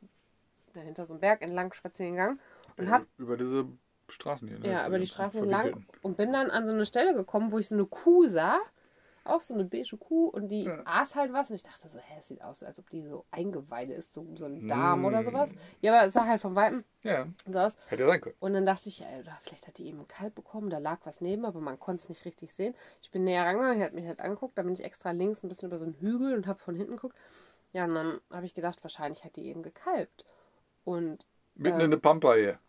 dahinter 0.74 1.06
so 1.06 1.13
einen 1.13 1.22
Berg 1.22 1.42
entlang 1.42 1.74
spazieren 1.74 2.13
gegangen 2.13 2.39
und 2.77 2.89
hab 2.89 3.06
über 3.18 3.38
diese 3.38 3.68
Straßen 4.08 4.48
hier. 4.48 4.60
Ne? 4.60 4.70
ja, 4.70 4.88
über 4.88 5.00
die 5.00 5.08
Straßen 5.08 5.42
entlang 5.42 5.86
und 6.01 6.18
bin 6.18 6.32
dann 6.32 6.50
an 6.50 6.65
so 6.65 6.72
eine 6.72 6.86
Stelle 6.86 7.13
gekommen, 7.13 7.51
wo 7.51 7.60
ich 7.60 7.68
so 7.68 7.75
eine 7.75 7.86
Kuh 7.86 8.27
sah. 8.27 8.60
Auch 9.25 9.41
so 9.41 9.53
eine 9.55 9.65
beige 9.65 9.98
Kuh 9.98 10.27
und 10.29 10.50
die 10.50 10.63
Ja. 10.65 10.82
aß 10.86 11.15
halt 11.15 11.34
was 11.34 11.50
und 11.50 11.55
ich 11.55 11.63
dachte 11.63 11.89
so, 11.89 11.98
hä, 12.00 12.13
es 12.20 12.27
sieht 12.27 12.41
aus, 12.44 12.62
als 12.63 12.77
ob 12.79 12.89
die 12.91 13.03
so 13.03 13.25
Eingeweide 13.32 13.94
ist, 13.94 14.13
so, 14.13 14.25
so 14.36 14.46
ein 14.46 14.67
Darm 14.67 15.01
Mm. 15.01 15.05
oder 15.05 15.24
sowas. 15.24 15.51
Ja, 15.82 15.94
aber 15.98 16.08
es 16.08 16.13
sah 16.13 16.25
halt 16.27 16.41
vom 16.41 16.55
Weitem 16.55 16.84
Ja, 17.01 17.27
so 17.51 17.58
aus. 17.60 17.75
hätte 17.88 18.05
sein 18.05 18.22
können. 18.22 18.36
Und 18.39 18.53
dann 18.53 18.65
dachte 18.67 18.88
ich, 18.89 19.00
ja, 19.00 19.08
oder 19.20 19.36
vielleicht 19.41 19.67
hat 19.67 19.77
die 19.79 19.88
eben 19.88 20.00
ein 20.01 20.08
Kalb 20.08 20.36
bekommen, 20.36 20.70
da 20.70 20.77
lag 20.77 21.00
was 21.05 21.22
neben, 21.22 21.44
aber 21.46 21.60
man 21.60 21.79
konnte 21.79 22.03
es 22.03 22.10
nicht 22.10 22.24
richtig 22.24 22.53
sehen. 22.53 22.75
Ich 23.01 23.10
bin 23.12 23.24
näher 23.24 23.44
rangegangen, 23.46 23.79
er 23.79 23.88
hat 23.88 23.94
mich 23.94 24.05
halt 24.05 24.20
angeguckt, 24.20 24.58
da 24.58 24.62
bin 24.62 24.74
ich 24.74 24.84
extra 24.84 25.10
links 25.12 25.44
ein 25.44 25.50
bisschen 25.50 25.70
über 25.70 25.79
so 25.79 25.86
einen 25.86 25.96
Hügel 26.00 26.36
und 26.36 26.46
habe 26.48 26.60
von 26.60 26.75
hinten 26.75 26.94
geguckt. 26.98 27.17
Ja, 27.74 27.86
und 27.86 27.96
dann 27.96 28.22
habe 28.32 28.46
ich 28.46 28.53
gedacht, 28.53 28.84
wahrscheinlich 28.84 29.24
hat 29.25 29.36
die 29.36 29.48
eben 29.48 29.63
gekalbt. 29.63 30.24
Und 30.84 31.25
Mitten 31.55 31.79
Ja. 31.79 31.86
in 31.86 31.91
der 31.91 31.98
Pampa 31.98 32.36
hier. 32.36 32.60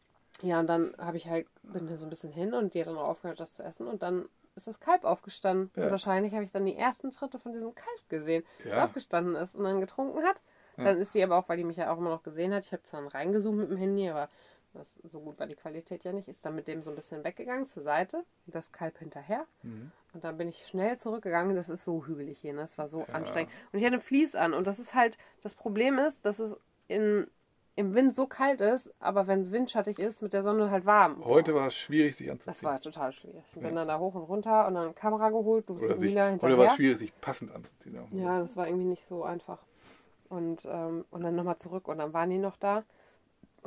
ja, 0.43 0.59
und 0.61 0.69
dann 0.69 0.95
habe 0.99 1.17
ich 1.19 1.29
halt, 1.29 1.47
bin 1.63 1.87
so 1.99 2.05
ein 2.07 2.11
bisschen 2.11 2.33
hin 2.33 2.55
und 2.55 2.73
die 2.75 2.81
hat 2.81 2.87
dann 2.89 2.97
aufgehört, 2.97 3.41
das 3.41 3.53
zu 3.55 3.63
essen. 3.63 3.87
Und 3.87 4.03
dann 4.03 4.29
ist 4.57 4.67
das 4.67 4.81
Kalb 4.81 5.05
aufgestanden. 5.05 5.71
Ja. 5.77 5.85
Und 5.85 5.91
wahrscheinlich 5.91 6.33
habe 6.35 6.45
ich 6.45 6.51
dann 6.51 6.65
die 6.67 6.77
ersten 6.77 7.13
Schritte 7.13 7.39
von 7.39 7.53
diesem 7.53 7.75
Kalb 7.75 8.09
gesehen, 8.09 8.45
das 8.65 8.73
Ja. 8.73 8.85
aufgestanden 8.85 9.35
ist 9.37 9.55
und 9.55 9.65
dann 9.65 9.81
getrunken 9.81 10.23
hat. 10.25 10.41
Ja. 10.77 10.85
Dann 10.85 10.99
ist 10.99 11.13
sie 11.13 11.23
aber 11.23 11.37
auch, 11.39 11.49
weil 11.49 11.57
die 11.57 11.65
mich 11.65 11.77
ja 11.77 11.93
auch 11.93 11.99
immer 11.99 12.11
noch 12.11 12.23
gesehen 12.23 12.53
hat, 12.55 12.65
ich 12.65 12.73
habe 12.73 12.83
zwar 12.83 13.03
reingezoomt 13.15 13.59
mit 13.59 13.71
dem 13.71 13.77
Handy, 13.77 14.09
aber 14.11 14.29
das, 14.75 14.87
so 15.05 15.21
gut 15.21 15.39
war 15.39 15.47
die 15.47 15.55
Qualität 15.55 16.05
ja 16.05 16.13
nicht, 16.13 16.29
ist 16.29 16.45
dann 16.45 16.55
mit 16.55 16.69
dem 16.69 16.83
so 16.83 16.91
ein 16.91 16.97
bisschen 16.97 17.25
weggegangen 17.25 17.67
zur 17.67 17.83
Seite, 17.83 18.25
das 18.47 18.73
Kalb 18.73 18.99
hinterher. 18.99 19.47
Mhm. 19.63 19.91
Und 20.13 20.25
dann 20.25 20.37
bin 20.37 20.49
ich 20.49 20.67
schnell 20.67 20.99
zurückgegangen. 20.99 21.57
Das 21.57 21.69
ist 21.69 21.85
so 21.85 22.07
hügelig 22.07 22.39
hier, 22.39 22.53
ne? 22.53 22.61
Das 22.61 22.77
war 22.79 22.89
so 22.89 23.01
Ja. 23.01 23.07
anstrengend. 23.15 23.51
Und 23.73 23.79
ich 23.79 23.85
hatte 23.87 24.01
Vlies 24.01 24.35
an. 24.35 24.53
Und 24.55 24.67
das 24.67 24.79
ist 24.79 24.95
halt, 24.95 25.17
das 25.43 25.55
Problem 25.55 25.99
ist, 25.99 26.25
dass 26.25 26.39
es 26.39 26.55
in, 26.89 27.27
im 27.77 27.95
Wind 27.95 28.15
so 28.15 28.27
kalt 28.27 28.61
ist, 28.63 28.91
aber 29.01 29.27
wenn 29.27 29.41
es 29.43 29.53
windschattig 29.53 29.99
ist, 29.99 30.23
mit 30.23 30.33
der 30.33 30.43
Sonne 30.43 30.71
halt 30.71 30.87
warm. 30.87 31.23
Heute 31.25 31.55
war 31.55 31.67
es 31.69 31.75
schwierig, 31.77 32.17
sich 32.17 32.27
Das 32.27 32.33
anzuziehen. 32.49 32.69
war 32.69 32.81
total 32.81 33.13
schwierig. 33.13 33.45
Ich 33.53 33.61
bin 33.61 33.69
Ja. 33.69 33.75
dann 33.75 33.89
da 33.89 33.99
hoch 33.99 34.15
und 34.15 34.23
runter 34.25 34.67
und 34.67 34.75
dann 34.75 34.95
Kamera 34.95 35.29
geholt, 35.29 35.69
du 35.69 35.75
bist 35.75 35.87
mit 35.89 36.01
Mila 36.01 36.25
heute 36.31 36.43
war 36.43 36.49
hinterher. 36.49 36.71
es 36.71 36.77
schwierig, 36.77 36.99
sich 36.99 37.21
passend 37.21 37.55
anzuziehen. 37.55 37.99
Ja, 38.13 38.41
das 38.41 38.57
war 38.57 38.67
irgendwie 38.67 38.87
nicht 38.87 39.07
so 39.07 39.25
einfach. 39.25 39.59
Und, 40.29 40.67
ähm, 40.71 41.05
und 41.11 41.23
dann 41.23 41.37
nochmal 41.37 41.59
zurück 41.59 41.87
und 41.87 41.99
dann 41.99 42.13
waren 42.13 42.31
die 42.31 42.39
noch 42.39 42.57
da. 42.57 42.83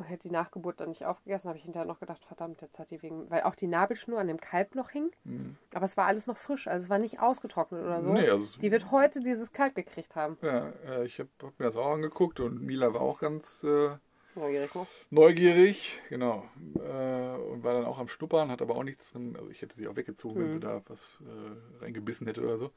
Hätte 0.03 0.27
die 0.27 0.31
Nachgeburt 0.33 0.79
dann 0.79 0.89
nicht 0.89 1.05
aufgegessen, 1.05 1.47
habe 1.49 1.57
ich 1.57 1.63
hinterher 1.63 1.87
noch 1.87 1.99
gedacht, 1.99 2.23
verdammt, 2.25 2.61
jetzt 2.61 2.79
hat 2.79 2.91
die 2.91 3.01
wegen, 3.01 3.29
weil 3.29 3.43
auch 3.43 3.55
die 3.55 3.67
Nabelschnur 3.67 4.19
an 4.19 4.27
dem 4.27 4.39
Kalb 4.39 4.75
noch 4.75 4.89
hing, 4.89 5.11
Mhm. 5.23 5.55
aber 5.73 5.85
es 5.85 5.97
war 5.97 6.05
alles 6.07 6.27
noch 6.27 6.37
frisch, 6.37 6.67
also 6.67 6.83
es 6.85 6.89
war 6.89 6.99
nicht 6.99 7.19
ausgetrocknet 7.19 7.81
oder 7.83 8.01
so. 8.01 8.13
Nee, 8.13 8.29
also 8.29 8.45
Die 8.61 8.71
wird 8.71 8.91
heute 8.91 9.21
dieses 9.21 9.51
Kalb 9.51 9.75
gekriegt 9.75 10.15
haben. 10.15 10.37
Ja, 10.41 10.69
äh, 10.87 11.05
ich 11.05 11.19
habe 11.19 11.29
hab 11.43 11.59
mir 11.59 11.65
das 11.65 11.75
auch 11.75 11.91
angeguckt 11.91 12.39
und 12.39 12.61
Mila 12.61 12.93
war 12.93 13.01
auch 13.01 13.19
ganz 13.19 13.63
äh, 13.63 13.91
Neugierig 14.35 14.73
noch. 14.75 14.87
neugierig, 15.09 15.99
genau. 16.09 16.47
Äh, 16.75 17.35
und 17.51 17.63
war 17.63 17.73
dann 17.73 17.85
auch 17.85 17.97
am 17.97 18.07
Schnuppern, 18.07 18.49
hat 18.51 18.61
aber 18.61 18.75
auch 18.75 18.83
nichts 18.83 19.11
drin. 19.11 19.35
Also 19.35 19.49
ich 19.49 19.61
hätte 19.61 19.75
sie 19.75 19.87
auch 19.87 19.95
weggezogen, 19.95 20.39
wenn 20.39 20.47
Mhm. 20.47 20.53
sie 20.53 20.59
da 20.59 20.81
was 20.87 20.99
äh, 21.21 21.83
reingebissen 21.83 22.27
hätte 22.27 22.41
oder 22.43 22.57
so. 22.57 22.71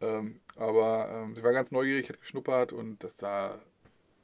Ähm, 0.00 0.40
aber 0.56 1.08
ähm, 1.10 1.34
sie 1.34 1.42
war 1.42 1.52
ganz 1.52 1.70
neugierig, 1.70 2.08
hat 2.08 2.20
geschnuppert 2.20 2.72
und 2.72 3.02
das 3.02 3.16
sah 3.18 3.54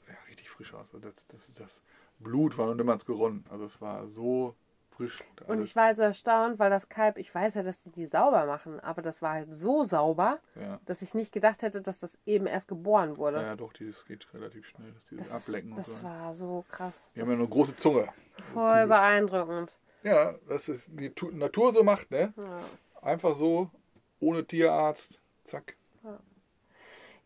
ja, 0.08 0.14
richtig 0.28 0.50
frisch 0.50 0.74
aus. 0.74 0.86
Also 0.92 0.98
das, 0.98 1.26
das, 1.26 1.50
das 1.54 1.82
Blut 2.20 2.56
war 2.58 2.66
noch 2.66 2.74
niemals 2.74 3.04
geronnen. 3.04 3.44
Also 3.50 3.64
es 3.64 3.80
war 3.80 4.06
so 4.08 4.54
frisch. 4.90 5.22
Und 5.46 5.50
alles. 5.56 5.64
ich 5.66 5.76
war 5.76 5.86
halt 5.86 5.96
so 5.96 6.02
erstaunt, 6.02 6.58
weil 6.58 6.70
das 6.70 6.88
Kalb, 6.88 7.16
ich 7.18 7.34
weiß 7.34 7.54
ja, 7.54 7.62
dass 7.62 7.78
die 7.78 7.90
die 7.90 8.06
sauber 8.06 8.46
machen, 8.46 8.78
aber 8.80 9.02
das 9.02 9.22
war 9.22 9.32
halt 9.32 9.54
so 9.54 9.84
sauber, 9.84 10.38
ja. 10.56 10.78
dass 10.86 11.00
ich 11.02 11.14
nicht 11.14 11.32
gedacht 11.32 11.62
hätte, 11.62 11.80
dass 11.80 11.98
das 12.00 12.16
eben 12.26 12.46
erst 12.46 12.68
geboren 12.68 13.16
wurde. 13.16 13.40
ja, 13.40 13.56
doch, 13.56 13.72
dieses 13.72 14.04
geht 14.04 14.26
relativ 14.34 14.66
schnell, 14.66 14.92
dass 14.92 15.04
dieses 15.06 15.28
das 15.28 15.42
Ablecken 15.42 15.74
das 15.76 15.88
und 15.88 15.94
so. 15.98 16.02
war 16.04 16.34
so 16.34 16.64
krass. 16.70 16.94
Die 17.14 17.20
haben 17.22 17.30
ja 17.30 17.36
eine 17.36 17.48
große 17.48 17.76
Zunge. 17.76 18.08
Voll 18.52 18.86
beeindruckend. 18.86 19.78
Ja, 20.02 20.34
das 20.48 20.68
ist 20.68 20.88
die 20.92 21.10
Tu- 21.10 21.30
Natur 21.30 21.72
so 21.72 21.82
macht, 21.82 22.10
ne? 22.10 22.32
Ja. 22.36 22.60
Einfach 23.02 23.36
so, 23.36 23.70
ohne 24.18 24.46
Tierarzt, 24.46 25.20
zack. 25.44 25.76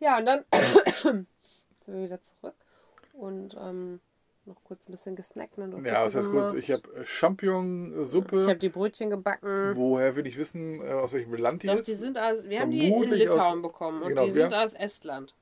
Ja, 0.01 0.19
und 0.19 0.27
dann 0.27 0.45
sind 1.03 1.27
wir 1.87 2.03
wieder 2.05 2.21
zurück 2.23 2.55
und 3.13 3.57
ähm, 3.59 4.01
noch 4.47 4.63
kurz 4.65 4.81
ein 4.89 4.93
bisschen 4.93 5.17
gesnackt. 5.17 5.57
Ne? 5.59 5.71
Ja, 5.85 6.05
was 6.05 6.15
heißt 6.15 6.29
kurz? 6.31 6.55
Ich 6.55 6.71
habe 6.71 7.05
Champignon-Suppe. 7.05 8.43
Ich 8.43 8.49
habe 8.49 8.59
die 8.59 8.69
Brötchen 8.69 9.11
gebacken. 9.11 9.73
Woher 9.77 10.17
will 10.17 10.27
ich 10.27 10.37
wissen, 10.37 10.81
äh, 10.81 10.91
aus 10.91 11.13
welchem 11.13 11.35
Land 11.35 11.63
die 11.63 11.69
Doch, 11.69 11.77
ist? 11.77 11.89
die 11.89 11.95
sind 11.95 12.19
aus, 12.19 12.49
wir 12.49 12.61
haben 12.61 12.71
die 12.71 12.89
in 12.89 13.11
Litauen 13.13 13.59
aus- 13.59 13.63
bekommen 13.63 14.03
und 14.03 14.09
genau, 14.11 14.25
die 14.25 14.31
sind 14.31 14.53
haben- 14.53 14.67
aus 14.67 14.75
Estland. 14.75 15.35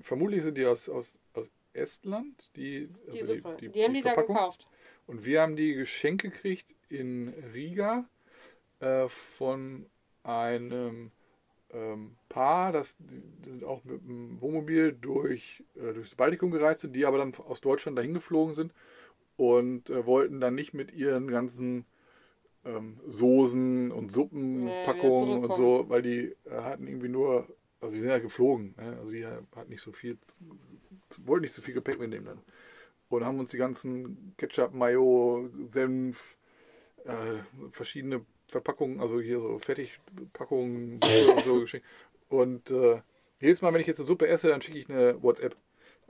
Vermutlich 0.00 0.42
sind 0.42 0.56
die 0.56 0.64
aus, 0.66 0.88
aus, 0.88 1.14
aus 1.34 1.48
Estland. 1.74 2.50
Die, 2.56 2.88
Die 3.12 3.20
also 3.20 3.34
Suppe. 3.34 3.56
Die, 3.68 3.84
haben 3.84 3.94
die 3.94 4.00
da 4.02 4.10
Verpackung. 4.14 4.34
gekauft. 4.36 4.66
Und 5.06 5.24
wir 5.24 5.42
haben 5.42 5.56
die 5.56 5.74
geschenkt 5.74 6.22
gekriegt 6.22 6.66
in 6.88 7.28
Riga 7.52 8.04
äh, 8.80 9.08
von 9.08 9.86
einem 10.22 11.10
ähm, 11.72 12.16
Paar, 12.28 12.72
das 12.72 12.96
sind 13.44 13.64
auch 13.64 13.84
mit 13.84 14.02
dem 14.06 14.40
Wohnmobil 14.40 14.92
durch, 14.92 15.62
äh, 15.76 15.92
durchs 15.92 16.14
Baltikum 16.14 16.50
gereist 16.50 16.80
sind, 16.80 16.94
die 16.94 17.06
aber 17.06 17.18
dann 17.18 17.34
aus 17.48 17.60
Deutschland 17.60 17.98
dahin 17.98 18.14
geflogen 18.14 18.54
sind 18.54 18.72
und 19.36 19.90
äh, 19.90 20.06
wollten 20.06 20.40
dann 20.40 20.54
nicht 20.54 20.74
mit 20.74 20.92
ihren 20.92 21.28
ganzen 21.28 21.84
ähm, 22.64 23.00
Soßen 23.06 23.90
und 23.90 24.06
Nee, 24.06 24.12
Suppenpackungen 24.12 25.38
wieder 25.38 25.50
und 25.50 25.56
so, 25.56 25.84
weil 25.88 26.02
die 26.02 26.36
äh, 26.44 26.50
hatten 26.50 26.86
irgendwie 26.86 27.08
nur, 27.08 27.46
also 27.80 27.94
die 27.94 28.00
sind 28.00 28.10
ja 28.10 28.18
geflogen, 28.18 28.74
ne? 28.76 28.96
also 28.98 29.10
die 29.10 29.26
hatten 29.26 29.70
nicht 29.70 29.82
so 29.82 29.92
viel, 29.92 30.18
wollten 31.24 31.42
nicht 31.42 31.54
so 31.54 31.62
viel 31.62 31.74
Gepäck 31.74 31.98
mitnehmen 31.98 32.26
dann 32.26 32.40
und 33.10 33.24
haben 33.24 33.38
uns 33.40 33.50
die 33.50 33.58
ganzen 33.58 34.34
Ketchup, 34.38 34.72
Mayo, 34.72 35.50
Senf, 35.72 36.36
äh, 37.04 37.38
verschiedene 37.72 38.24
Verpackungen, 38.50 39.00
also 39.00 39.20
hier 39.20 39.40
so 39.40 39.58
Fertigpackungen 39.58 40.94
und 40.94 41.44
so 41.44 41.60
geschickt. 41.60 41.86
Und 42.28 42.70
äh, 42.70 43.00
jedes 43.40 43.62
Mal, 43.62 43.72
wenn 43.72 43.80
ich 43.80 43.86
jetzt 43.86 44.00
eine 44.00 44.06
Suppe 44.06 44.28
esse, 44.28 44.48
dann 44.48 44.62
schicke 44.62 44.78
ich 44.78 44.88
eine 44.88 45.22
WhatsApp. 45.22 45.56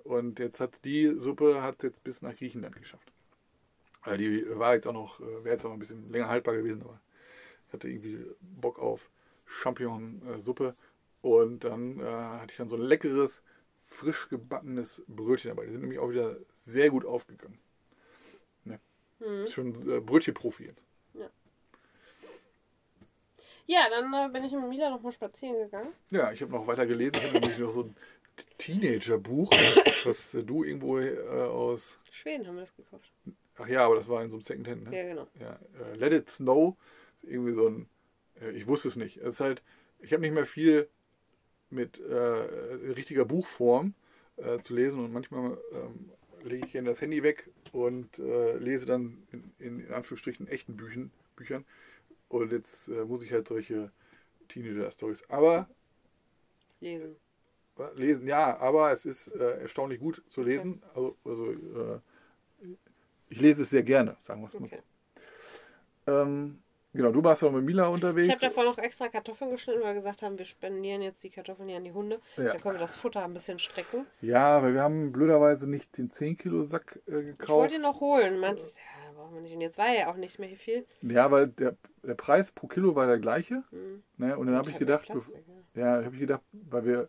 Und 0.04 0.38
jetzt 0.38 0.60
hat 0.60 0.84
die 0.84 1.14
Suppe 1.18 1.62
hat 1.62 1.82
jetzt 1.82 2.02
bis 2.04 2.22
nach 2.22 2.34
Griechenland 2.36 2.76
geschafft. 2.76 3.12
Äh, 4.04 4.18
die 4.18 4.44
war 4.58 4.74
jetzt 4.74 4.86
auch 4.86 4.92
noch, 4.92 5.20
äh, 5.20 5.44
wäre 5.44 5.54
jetzt 5.54 5.64
auch 5.64 5.70
noch 5.70 5.76
ein 5.76 5.80
bisschen 5.80 6.10
länger 6.10 6.28
haltbar 6.28 6.56
gewesen, 6.56 6.82
aber 6.82 7.00
ich 7.68 7.72
hatte 7.72 7.88
irgendwie 7.88 8.24
Bock 8.40 8.78
auf 8.78 9.10
Champignon-Suppe. 9.46 10.74
Und 11.22 11.64
dann 11.64 12.00
äh, 12.00 12.04
hatte 12.04 12.52
ich 12.52 12.56
dann 12.56 12.70
so 12.70 12.76
ein 12.76 12.82
leckeres, 12.82 13.42
frisch 13.86 14.28
gebackenes 14.28 15.02
Brötchen 15.06 15.50
dabei. 15.50 15.66
Die 15.66 15.72
sind 15.72 15.82
nämlich 15.82 15.98
auch 15.98 16.10
wieder 16.10 16.36
sehr 16.66 16.90
gut 16.90 17.04
aufgegangen. 17.04 17.58
Mhm. 19.20 19.44
Ist 19.44 19.52
schon 19.52 19.88
äh, 19.88 20.00
Brötchenprofi 20.00 20.64
jetzt. 20.64 20.82
Ja, 23.70 23.86
dann 23.88 24.12
äh, 24.12 24.32
bin 24.32 24.42
ich 24.42 24.52
mit 24.52 24.68
Mila 24.68 24.90
noch 24.90 25.00
mal 25.00 25.12
spazieren 25.12 25.56
gegangen. 25.56 25.92
Ja, 26.10 26.32
ich 26.32 26.42
habe 26.42 26.50
noch 26.50 26.66
weiter 26.66 26.88
gelesen. 26.88 27.14
Ich 27.14 27.28
habe 27.28 27.38
nämlich 27.38 27.56
noch 27.56 27.70
so 27.70 27.84
ein 27.84 27.94
Teenager-Buch, 28.58 29.48
was 30.04 30.34
äh, 30.34 30.42
du 30.42 30.64
irgendwo 30.64 30.98
äh, 30.98 31.16
aus. 31.28 32.00
Schweden 32.10 32.48
haben 32.48 32.56
wir 32.56 32.62
das 32.62 32.74
gekauft. 32.74 33.12
Ach 33.58 33.68
ja, 33.68 33.86
aber 33.86 33.94
das 33.94 34.08
war 34.08 34.24
in 34.24 34.30
so 34.30 34.38
einem 34.38 34.42
Secondhand. 34.42 34.90
Ne? 34.90 34.96
Ja, 34.96 35.04
genau. 35.04 35.28
Ja, 35.38 35.60
äh, 35.78 35.94
Let 35.94 36.12
It 36.12 36.30
Snow. 36.30 36.74
Irgendwie 37.22 37.52
so 37.52 37.68
ein. 37.68 37.88
Äh, 38.40 38.50
ich 38.50 38.66
wusste 38.66 38.88
es 38.88 38.96
nicht. 38.96 39.18
Es 39.18 39.34
ist 39.34 39.40
halt. 39.40 39.62
Ich 40.00 40.12
habe 40.12 40.22
nicht 40.22 40.34
mehr 40.34 40.46
viel 40.46 40.88
mit 41.70 42.00
äh, 42.00 42.14
richtiger 42.16 43.24
Buchform 43.24 43.94
zu 44.62 44.74
lesen 44.74 45.04
und 45.04 45.12
manchmal 45.12 45.58
ähm, 45.72 46.10
lege 46.42 46.66
ich 46.66 46.72
gerne 46.72 46.88
das 46.88 47.02
Handy 47.02 47.22
weg 47.22 47.50
und 47.72 48.16
lese 48.16 48.86
dann 48.86 49.22
in, 49.32 49.52
in, 49.58 49.80
in 49.80 49.92
Anführungsstrichen 49.92 50.48
echten 50.48 50.76
Büchern. 50.78 51.10
Büchern. 51.36 51.66
Und 52.30 52.52
jetzt 52.52 52.88
äh, 52.88 53.04
muss 53.04 53.22
ich 53.22 53.30
halt 53.32 53.46
solche 53.48 53.90
Teenager-Stories. 54.48 55.22
Aber 55.28 55.68
Lesen. 56.80 57.16
Lesen, 57.94 58.26
ja, 58.26 58.58
aber 58.58 58.90
es 58.92 59.04
ist 59.06 59.28
äh, 59.28 59.60
erstaunlich 59.62 60.00
gut 60.00 60.22
zu 60.28 60.42
lesen. 60.42 60.82
Also, 60.94 61.16
also 61.24 61.50
äh, 61.52 61.98
ich 63.30 63.40
lese 63.40 63.62
es 63.62 63.70
sehr 63.70 63.82
gerne, 63.82 64.16
sagen 64.22 64.42
wir 64.42 64.48
es 64.48 64.54
mal 64.54 64.66
Okay. 64.66 64.80
so. 66.06 66.12
Ähm, 66.12 66.58
genau, 66.92 67.10
du 67.12 67.22
warst 67.24 67.42
auch 67.42 67.52
mit 67.52 67.64
Mila 67.64 67.86
unterwegs. 67.88 68.26
Ich 68.26 68.32
habe 68.32 68.40
davor 68.40 68.64
noch 68.64 68.76
extra 68.78 69.08
Kartoffeln 69.08 69.50
geschnitten, 69.50 69.80
weil 69.80 69.94
wir 69.94 70.00
gesagt 70.00 70.20
haben, 70.22 70.38
wir 70.38 70.44
spendieren 70.44 71.00
jetzt 71.00 71.22
die 71.24 71.30
Kartoffeln 71.30 71.68
hier 71.68 71.78
an 71.78 71.84
die 71.84 71.92
Hunde. 71.92 72.20
Ja. 72.36 72.52
Dann 72.52 72.60
können 72.60 72.74
wir 72.74 72.80
das 72.80 72.94
Futter 72.94 73.24
ein 73.24 73.32
bisschen 73.32 73.58
strecken. 73.58 74.06
ja, 74.20 74.62
weil 74.62 74.74
wir 74.74 74.82
haben 74.82 75.10
blöderweise 75.12 75.68
nicht 75.68 75.96
den 75.96 76.10
10 76.10 76.36
Kilo 76.36 76.64
Sack 76.64 77.00
äh, 77.06 77.10
Ich 77.10 77.14
wollte 77.14 77.32
gekauft. 77.38 77.72
ihn 77.72 77.80
noch 77.82 78.00
holen. 78.00 78.38
Meinst 78.40 78.64
du, 78.76 78.78
ja, 78.78 78.99
brauchen 79.20 79.34
wir 79.34 79.42
nicht. 79.42 79.54
Und 79.54 79.60
jetzt 79.60 79.78
war 79.78 79.92
ja 79.92 80.10
auch 80.10 80.16
nicht 80.16 80.38
mehr 80.38 80.56
viel. 80.56 80.86
Ja, 81.02 81.30
weil 81.30 81.48
der, 81.48 81.76
der 82.02 82.14
Preis 82.14 82.52
pro 82.52 82.66
Kilo 82.66 82.94
war 82.94 83.06
der 83.06 83.18
gleiche. 83.18 83.62
Hm. 83.70 84.02
Ne? 84.16 84.36
Und 84.36 84.46
dann 84.46 84.56
habe 84.56 84.70
ich 84.70 84.78
gedacht, 84.78 85.06
Platz 85.06 85.30
ja. 85.74 86.02
habe 86.02 86.14
ich 86.14 86.20
gedacht, 86.20 86.42
weil 86.52 86.84
wir 86.84 87.08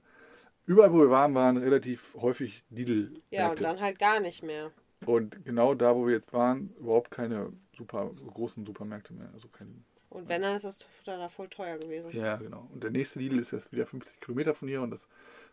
überall, 0.65 0.91
wo 0.91 0.99
wir 0.99 1.09
waren, 1.09 1.33
waren 1.33 1.57
relativ 1.57 2.15
häufig 2.19 2.63
Lidl. 2.69 3.13
ja, 3.29 3.49
und 3.49 3.63
dann 3.63 3.79
halt 3.79 3.99
gar 3.99 4.19
nicht 4.19 4.43
mehr. 4.43 4.71
Und 5.05 5.43
genau 5.45 5.73
da, 5.73 5.95
wo 5.95 6.05
wir 6.05 6.13
jetzt 6.13 6.31
waren, 6.33 6.73
überhaupt 6.79 7.09
keine 7.09 7.51
super 7.75 8.11
großen 8.27 8.65
Supermärkte 8.65 9.13
mehr. 9.13 9.29
Also 9.33 9.47
keine 9.47 9.71
Und 10.09 10.29
wenn, 10.29 10.43
dann 10.43 10.55
ist 10.55 10.63
das 10.63 10.83
Futter 10.83 11.17
da 11.17 11.29
voll 11.29 11.47
teuer 11.47 11.77
gewesen. 11.77 12.11
Ja, 12.11 12.35
genau. 12.35 12.69
Und 12.73 12.83
der 12.83 12.91
nächste 12.91 13.19
Lidl 13.19 13.39
ist 13.39 13.51
jetzt 13.51 13.71
wieder 13.71 13.87
50 13.87 14.19
Kilometer 14.19 14.53
von 14.53 14.67
hier 14.67 14.81
und 14.81 14.91
das 14.91 15.07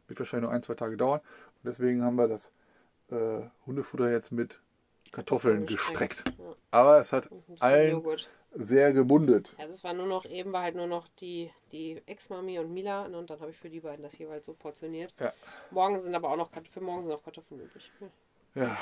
wird 0.07 0.19
wahrscheinlich 0.19 0.49
noch 0.49 0.55
ein, 0.55 0.63
zwei 0.63 0.75
Tage 0.75 0.97
dauern. 0.97 1.21
Und 1.21 1.65
deswegen 1.65 2.03
haben 2.03 2.17
wir 2.17 2.29
das 2.29 2.51
äh, 3.11 3.47
Hundefutter 3.65 4.11
jetzt 4.11 4.33
mit 4.33 4.61
Kartoffeln 5.13 5.67
gestreckt. 5.67 6.25
Ja. 6.39 6.55
Aber 6.71 6.99
es 6.99 7.13
hat 7.13 7.29
allen 7.61 7.93
Joghurt. 7.93 8.29
sehr 8.53 8.93
gebundet. 8.93 9.55
Also 9.59 9.75
es 9.75 9.85
war 9.85 9.95
nur 9.95 10.07
noch, 10.07 10.25
eben 10.27 10.53
war 10.53 10.63
halt 10.63 10.75
nur 10.75 10.87
noch 10.87 11.09
die, 11.21 11.51
die 11.73 12.03
Ex-Mami 12.07 12.59
und 12.59 12.73
Mila 12.73 13.09
ne, 13.09 13.19
und 13.19 13.31
dann 13.31 13.41
habe 13.41 13.51
ich 13.51 13.57
für 13.57 13.71
die 13.71 13.81
beiden 13.81 14.03
das 14.03 14.17
jeweils 14.19 14.47
so 14.47 14.55
portioniert. 14.55 15.15
Ja. 15.19 15.33
Morgen 15.71 16.01
sind 16.01 16.15
aber 16.15 16.31
auch 16.31 16.37
noch, 16.37 16.51
für 16.71 16.81
morgen 16.81 17.03
sind 17.03 17.11
noch 17.11 17.23
Kartoffeln 17.23 17.61
übrig. 17.61 17.91
Ja. 18.01 18.09
Ja, 18.55 18.77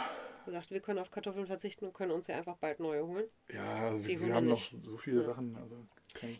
Wie 0.45 0.53
gesagt, 0.53 0.71
wir 0.71 0.81
können 0.81 0.99
auf 1.01 1.11
Kartoffeln 1.11 1.47
verzichten 1.47 1.87
und 1.87 1.93
können 1.93 2.13
uns 2.13 2.27
ja 2.29 2.37
einfach 2.37 2.57
bald 2.57 2.81
neue 2.81 3.07
holen. 3.07 3.27
ja 3.53 3.89
also 3.89 4.07
wir, 4.07 4.21
wir 4.21 4.35
haben 4.35 4.47
noch 4.47 4.71
so 4.83 4.97
viele. 4.97 5.25
Sachen. 5.25 5.57
Also 5.57 5.77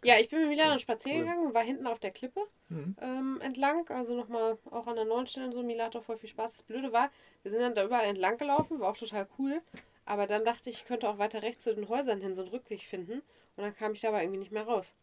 Ja, 0.05 0.19
ich 0.19 0.29
bin 0.29 0.41
mit 0.41 0.49
Mila 0.51 0.63
kein 0.63 0.71
dann 0.71 0.79
spazieren 0.79 1.19
Problem. 1.19 1.29
gegangen 1.35 1.47
und 1.49 1.55
war 1.55 1.63
hinten 1.65 1.87
auf 1.87 1.99
der 1.99 2.11
Klippe 2.11 2.41
Mhm. 2.69 2.97
ähm, 3.01 3.41
entlang, 3.43 3.89
also 3.91 4.15
nochmal 4.15 4.59
auch 4.71 4.87
an 4.87 4.97
der 4.97 5.05
neuen 5.05 5.27
Stelle 5.27 5.47
und 5.47 5.53
so. 5.53 5.63
Mila 5.63 5.85
hat 5.87 5.97
auch 5.97 6.03
voll 6.03 6.17
viel 6.17 6.29
Spaß. 6.29 6.53
Das 6.53 6.63
Blöde 6.63 6.93
war, 6.93 7.11
wir 7.43 7.51
sind 7.51 7.61
dann 7.61 7.75
da 7.75 7.85
überall 7.85 8.07
entlang 8.07 8.39
gelaufen, 8.39 8.81
war 8.81 8.91
auch 8.91 8.97
total 8.97 9.27
cool. 9.39 9.61
Aber 10.05 10.27
dann 10.27 10.45
dachte 10.45 10.71
ich, 10.71 10.77
ich 10.77 10.85
könnte 10.85 11.09
auch 11.09 11.19
weiter 11.19 11.43
rechts 11.43 11.65
zu 11.65 11.75
den 11.75 11.89
Häusern 11.89 12.21
hin 12.21 12.35
so 12.35 12.43
einen 12.43 12.51
Rückweg 12.51 12.83
finden. 12.83 13.23
Und 13.57 13.63
dann 13.65 13.75
kam 13.77 13.93
ich 13.93 14.01
da 14.01 14.09
aber 14.09 14.23
irgendwie 14.23 14.39
nicht 14.39 14.53
mehr 14.53 14.65
raus. 14.65 14.95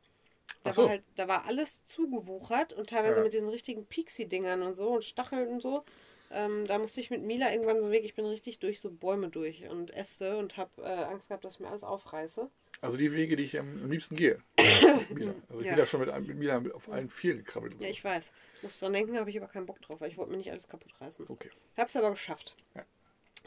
Da, 0.63 0.73
so. 0.73 0.83
war, 0.83 0.89
halt, 0.89 1.03
da 1.15 1.27
war 1.27 1.45
alles 1.45 1.83
zugewuchert 1.83 2.73
und 2.73 2.89
teilweise 2.89 3.17
Ja. 3.17 3.23
mit 3.23 3.33
diesen 3.33 3.49
richtigen 3.49 3.85
Pixie-Dingern 3.85 4.61
und 4.63 4.75
so 4.75 4.89
und 4.89 5.03
Stacheln 5.03 5.47
und 5.49 5.61
so. 5.61 5.83
Ähm, 6.31 6.65
da 6.65 6.79
musste 6.79 6.99
ich 7.01 7.09
mit 7.11 7.21
Mila 7.21 7.51
irgendwann 7.51 7.81
so 7.81 7.91
weg. 7.91 8.03
Ich 8.05 8.15
bin 8.15 8.25
richtig 8.25 8.59
durch 8.59 8.79
so 8.79 8.89
Bäume 8.91 9.29
durch 9.29 9.67
und 9.69 9.91
Äste 9.95 10.37
und 10.37 10.57
habe 10.57 10.81
äh, 10.81 11.03
Angst 11.03 11.27
gehabt, 11.27 11.43
dass 11.45 11.55
ich 11.55 11.59
mir 11.59 11.69
alles 11.69 11.83
aufreiße. 11.83 12.49
Also 12.83 12.97
die 12.97 13.13
Wege, 13.13 13.37
die 13.37 13.45
ich 13.45 13.57
am, 13.57 13.89
liebsten 13.89 14.17
gehe. 14.17 14.43
Mila. 15.09 15.33
Also 15.47 15.61
ich 15.61 15.65
Ja. 15.67 15.71
bin 15.71 15.77
da 15.77 15.85
schon 15.85 16.01
mit, 16.01 16.27
mit 16.27 16.37
Mila 16.37 16.61
auf 16.73 16.89
allen 16.89 17.09
Vieren 17.09 17.37
gekrabbelt. 17.37 17.79
Ja, 17.79 17.87
ich 17.87 18.03
weiß. 18.03 18.33
Muss 18.61 18.77
dran 18.77 18.91
denken, 18.91 19.17
habe 19.17 19.29
ich 19.29 19.37
aber 19.37 19.47
keinen 19.47 19.65
Bock 19.65 19.81
drauf, 19.81 20.01
weil 20.01 20.11
ich 20.11 20.17
wollte 20.17 20.31
mir 20.31 20.37
nicht 20.37 20.51
alles 20.51 20.67
kaputt 20.67 20.93
reißen. 20.99 21.25
Okay. 21.29 21.49
Hab's 21.77 21.95
aber 21.95 22.11
geschafft. 22.11 22.57
Ja. 22.75 22.83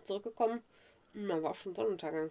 Zurückgekommen, 0.04 0.62
dann 1.12 1.42
war 1.42 1.50
auch 1.50 1.54
schon 1.54 1.74
Sonnenuntergang. 1.74 2.30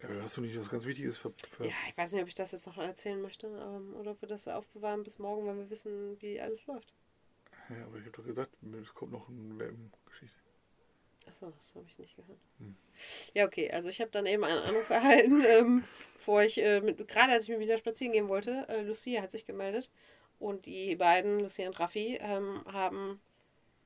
Ja, 0.00 0.08
hast 0.22 0.38
du 0.38 0.40
nicht 0.40 0.58
was 0.58 0.70
ganz 0.70 0.86
Wichtiges 0.86 1.18
ver, 1.18 1.32
ver 1.56 1.66
Ja, 1.66 1.74
ich 1.90 1.96
weiß 1.98 2.12
nicht, 2.12 2.22
ob 2.22 2.28
ich 2.28 2.34
das 2.34 2.52
jetzt 2.52 2.66
noch 2.66 2.78
erzählen 2.78 3.20
möchte 3.20 3.48
ähm, 3.48 3.94
oder 3.96 4.12
ob 4.12 4.22
wir 4.22 4.28
das 4.28 4.48
aufbewahren 4.48 5.02
bis 5.04 5.18
morgen, 5.18 5.46
wenn 5.46 5.58
wir 5.58 5.68
wissen, 5.70 6.16
wie 6.20 6.40
alles 6.40 6.66
läuft. 6.66 6.94
Ja, 7.68 7.84
aber 7.84 7.98
ich 7.98 8.06
habe 8.06 8.16
doch 8.16 8.24
gesagt, 8.24 8.56
es 8.82 8.94
kommt 8.94 9.12
noch 9.12 9.28
eine 9.28 9.70
Geschichte. 10.06 10.36
Achso, 11.28 11.50
das 11.50 11.74
habe 11.74 11.86
ich 11.86 11.98
nicht 11.98 12.16
gehört. 12.16 12.38
Hm. 12.58 12.76
Ja, 13.34 13.46
okay. 13.46 13.70
Also 13.70 13.88
ich 13.88 14.00
habe 14.00 14.10
dann 14.10 14.26
eben 14.26 14.44
einen 14.44 14.62
Anruf 14.62 14.90
erhalten, 14.90 15.42
ähm, 15.46 15.84
bevor 16.14 16.42
ich, 16.42 16.58
äh, 16.62 16.80
mit, 16.80 17.06
gerade 17.08 17.32
als 17.32 17.44
ich 17.44 17.50
mir 17.50 17.60
wieder 17.60 17.78
spazieren 17.78 18.12
gehen 18.12 18.28
wollte, 18.28 18.66
äh, 18.68 18.82
Lucia 18.82 19.22
hat 19.22 19.30
sich 19.30 19.44
gemeldet. 19.46 19.90
Und 20.38 20.66
die 20.66 20.96
beiden, 20.96 21.40
Lucia 21.40 21.68
und 21.68 21.78
Raffi, 21.78 22.18
ähm, 22.20 22.62
haben 22.72 23.20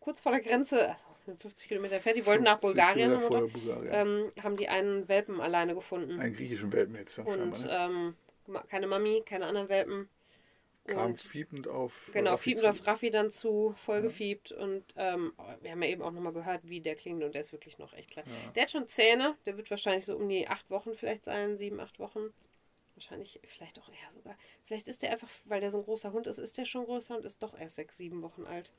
kurz 0.01 0.21
vor 0.21 0.33
der 0.33 0.41
Grenze, 0.41 0.89
also 0.91 1.05
50 1.41 1.69
Kilometer 1.69 2.01
fährt, 2.01 2.17
die 2.17 2.25
wollten 2.27 2.45
nach 2.45 2.61
50 2.61 2.69
Bulgarien, 2.69 3.21
Mutter, 3.21 3.41
Bulgarien. 3.49 3.91
ähm, 3.93 4.33
haben 4.43 4.57
die 4.57 4.69
einen 4.69 5.09
Welpen 5.09 5.41
alleine 5.41 5.75
gefunden. 5.75 6.21
Einen 6.21 6.35
griechischen 6.35 6.73
Welpen 6.73 6.95
jetzt. 6.95 7.19
und 7.19 7.65
ne? 7.65 7.71
ähm, 7.71 8.15
keine 8.69 8.87
Mami, 8.87 9.23
keine 9.27 9.47
anderen 9.47 9.69
Welpen. 9.69 10.09
Kam 10.87 11.11
Und 11.13 11.21
fiepend 11.21 11.69
auf. 11.69 12.11
Genau, 12.13 12.33
Raffi 12.33 12.51
fiebend 12.51 12.65
zu. 12.65 12.69
auf 12.71 12.87
Raffi 12.87 13.11
dann 13.11 13.31
zu, 13.31 13.75
voll 13.79 13.97
Ja. 13.97 14.03
gefiebt. 14.03 14.53
Und 14.53 14.85
ähm, 14.97 15.33
wir 15.61 15.71
haben 15.73 15.83
ja 15.83 15.89
eben 15.89 16.03
auch 16.03 16.13
nochmal 16.13 16.33
gehört, 16.33 16.69
wie 16.69 16.81
der 16.81 16.95
klingt 16.95 17.23
und 17.23 17.35
der 17.35 17.41
ist 17.43 17.53
wirklich 17.53 17.79
noch 17.79 17.93
echt 17.93 18.11
klein. 18.11 18.25
Ja. 18.27 18.51
Der 18.53 18.63
hat 18.63 18.71
schon 18.71 18.87
Zähne, 18.89 19.37
der 19.47 19.57
wird 19.57 19.71
wahrscheinlich 19.71 20.05
so 20.05 20.17
um 20.17 20.29
die 20.29 20.49
acht 20.49 20.71
Wochen 20.71 20.95
vielleicht 20.95 21.25
sein, 21.25 21.57
sieben, 21.57 21.81
acht 21.81 21.99
Wochen. 21.99 22.33
Wahrscheinlich, 22.95 23.41
vielleicht 23.45 23.79
auch 23.79 23.91
eher 23.91 24.11
sogar. 24.11 24.39
Vielleicht 24.65 24.89
ist 24.89 25.03
der 25.03 25.11
einfach, 25.13 25.29
weil 25.45 25.61
der 25.61 25.71
so 25.71 25.77
ein 25.79 25.85
großer 25.85 26.13
Hund 26.13 26.27
ist, 26.29 26.39
ist 26.39 26.57
der 26.57 26.65
schon 26.65 26.87
größer 26.87 27.15
und 27.19 27.27
ist 27.27 27.43
doch 27.43 27.59
erst 27.59 27.77
sechs, 27.77 27.99
sieben 27.99 28.23
Wochen 28.23 28.45
alt. 28.47 28.73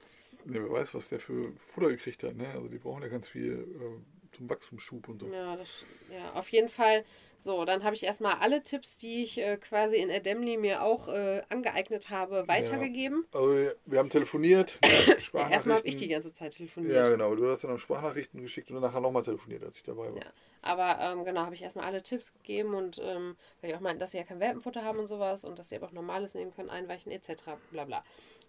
Ja, 0.45 0.53
wer 0.55 0.71
weiß, 0.71 0.95
was 0.95 1.09
der 1.09 1.19
für 1.19 1.53
Futter 1.57 1.89
gekriegt 1.89 2.23
hat. 2.23 2.35
Ne? 2.35 2.49
Also 2.49 2.67
die 2.67 2.79
brauchen 2.79 3.03
ja 3.03 3.09
ganz 3.09 3.27
viel 3.29 3.53
äh, 3.79 4.16
zum 4.37 4.49
Wachstumsschub 4.49 5.09
und 5.09 5.19
so. 5.19 5.27
Ja, 5.27 5.55
das, 5.55 5.83
ja, 6.11 6.31
auf 6.33 6.49
jeden 6.49 6.69
Fall. 6.69 7.03
So, 7.39 7.65
dann 7.65 7.83
habe 7.83 7.95
ich 7.95 8.03
erstmal 8.03 8.35
alle 8.39 8.63
Tipps, 8.63 8.97
die 8.97 9.21
ich 9.21 9.37
äh, 9.37 9.57
quasi 9.57 9.97
in 9.97 10.09
Ademli 10.09 10.57
mir 10.57 10.81
auch 10.81 11.07
äh, 11.07 11.43
angeeignet 11.49 12.09
habe, 12.09 12.47
weitergegeben. 12.47 13.25
Also 13.31 13.71
wir, 13.85 13.99
haben 13.99 14.09
telefoniert. 14.09 14.79
Ja, 15.33 15.49
erstmal 15.49 15.77
habe 15.77 15.87
ich 15.87 15.97
die 15.97 16.07
ganze 16.07 16.33
Zeit 16.33 16.53
telefoniert. 16.53 16.95
Ja, 16.95 17.09
genau. 17.09 17.35
Du 17.35 17.47
hast 17.47 17.63
dann 17.63 17.71
noch 17.71 17.79
Sprachnachrichten 17.79 18.41
geschickt 18.41 18.69
und 18.69 18.75
dann 18.75 18.83
nachher 18.83 19.01
nochmal 19.01 19.21
telefoniert, 19.21 19.63
als 19.63 19.77
ich 19.77 19.83
dabei 19.83 20.09
war. 20.11 20.15
Ja. 20.15 20.31
Aber 20.63 20.97
ähm, 20.99 21.25
genau, 21.25 21.41
habe 21.41 21.53
ich 21.53 21.61
erstmal 21.61 21.85
alle 21.85 22.01
Tipps 22.01 22.33
gegeben 22.33 22.73
und 22.73 22.99
ähm, 23.03 23.35
weil 23.61 23.69
die 23.69 23.75
auch 23.75 23.81
meinten, 23.81 23.99
dass 23.99 24.11
sie 24.11 24.17
ja 24.17 24.23
kein 24.23 24.39
Welpenfutter 24.39 24.83
haben 24.83 24.97
und 24.97 25.07
sowas 25.07 25.43
und 25.43 25.59
dass 25.59 25.69
sie 25.69 25.75
aber 25.75 25.87
auch 25.87 25.91
normales 25.91 26.33
nehmen 26.33 26.53
können, 26.53 26.69
einweichen 26.69 27.11
etc. 27.11 27.43
Bla 27.71 27.85
bla. 27.85 28.03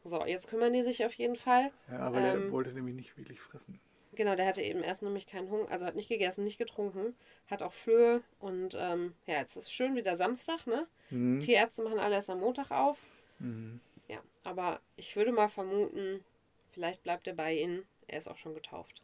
So, 0.05 0.25
jetzt 0.25 0.49
kümmern 0.49 0.73
die 0.73 0.83
sich 0.83 1.05
auf 1.05 1.13
jeden 1.15 1.37
Fall. 1.37 1.71
Ja, 1.91 1.99
aber 2.01 2.21
der 2.21 2.35
Ähm, 2.35 2.53
wollte 2.53 2.73
nämlich 2.73 2.95
nicht 2.95 3.17
wirklich 3.19 3.41
fressen. 3.41 3.81
Genau, 4.19 4.35
der 4.35 4.47
hatte 4.47 4.63
eben 4.63 4.83
erst 4.83 5.03
nämlich 5.03 5.29
keinen 5.29 5.49
Hunger, 5.49 5.71
also 5.71 5.87
hat 5.87 5.95
nicht 5.95 6.09
gegessen, 6.09 6.43
nicht 6.43 6.59
getrunken, 6.59 7.15
hat 7.47 7.63
auch 7.63 7.73
Flöhe 7.73 8.21
und 8.41 8.77
ähm, 8.77 9.15
ja, 9.27 9.39
jetzt 9.39 9.57
ist 9.57 9.73
schön 9.73 9.95
wieder 9.95 10.17
Samstag, 10.17 10.67
ne? 10.67 10.89
Mhm. 11.11 11.39
Tierärzte 11.39 11.85
machen 11.85 12.01
alle 12.01 12.17
erst 12.17 12.29
am 12.29 12.41
Montag 12.41 12.73
auf. 12.73 12.99
Mhm. 13.39 13.79
Ja, 14.09 14.19
aber 14.43 14.81
ich 14.97 15.15
würde 15.15 15.31
mal 15.31 15.49
vermuten, 15.49 16.25
vielleicht 16.73 17.05
bleibt 17.05 17.29
er 17.29 17.35
bei 17.35 17.55
ihnen. 17.55 17.87
Er 18.09 18.19
ist 18.19 18.27
auch 18.27 18.39
schon 18.39 18.55
getauft. 18.55 19.03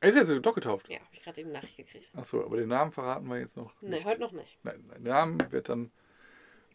Er 0.00 0.08
ist 0.08 0.16
jetzt 0.16 0.46
doch 0.46 0.54
getauft. 0.54 0.88
Ja, 0.88 1.00
habe 1.00 1.08
ich 1.12 1.22
gerade 1.22 1.38
eben 1.42 1.52
Nachricht 1.52 1.76
gekriegt. 1.76 2.10
Achso, 2.16 2.42
aber 2.42 2.56
den 2.56 2.68
Namen 2.68 2.92
verraten 2.92 3.26
wir 3.28 3.38
jetzt 3.38 3.58
noch. 3.58 3.74
Nee, 3.82 3.96
nicht. 3.96 4.06
heute 4.06 4.22
noch 4.22 4.32
nicht. 4.32 4.58
Nein, 4.62 4.82
nein, 4.88 5.04
der 5.04 5.12
Name 5.12 5.38
wird 5.50 5.68
dann 5.68 5.90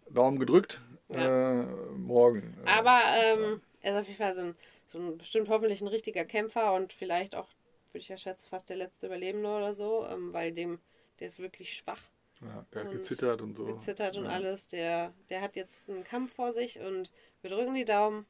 Daumen 0.07 0.37
gedrückt. 0.37 0.81
Ja. 1.09 1.61
Äh, 1.61 1.65
morgen. 1.95 2.57
Äh, 2.63 2.69
Aber 2.69 3.01
ähm, 3.15 3.61
er 3.81 3.93
ist 3.93 4.01
auf 4.01 4.07
jeden 4.07 4.19
Fall 4.19 4.35
so 4.35 4.41
ein, 4.41 4.55
so 4.91 4.99
ein 4.99 5.17
bestimmt 5.17 5.49
hoffentlich 5.49 5.81
ein 5.81 5.87
richtiger 5.87 6.25
Kämpfer 6.25 6.73
und 6.75 6.93
vielleicht 6.93 7.35
auch, 7.35 7.47
würde 7.93 7.99
ich 7.99 8.09
ja 8.09 8.17
schätzen, 8.17 8.47
fast 8.49 8.69
der 8.69 8.77
letzte 8.77 9.07
Überlebende 9.07 9.49
oder 9.49 9.73
so, 9.73 10.05
ähm, 10.07 10.33
weil 10.33 10.51
dem, 10.51 10.79
der 11.19 11.27
ist 11.27 11.39
wirklich 11.39 11.73
schwach, 11.73 12.01
ja, 12.41 12.65
der 12.73 12.81
hat 12.81 12.91
und 12.91 12.97
gezittert 12.97 13.41
und 13.41 13.55
so. 13.55 13.65
gezittert 13.65 14.17
und 14.17 14.25
ja. 14.25 14.31
alles. 14.31 14.67
Der, 14.67 15.13
der 15.29 15.41
hat 15.41 15.55
jetzt 15.55 15.89
einen 15.89 16.03
Kampf 16.03 16.33
vor 16.33 16.53
sich 16.53 16.79
und 16.79 17.11
wir 17.41 17.49
drücken 17.51 17.75
die 17.75 17.85
Daumen 17.85 18.25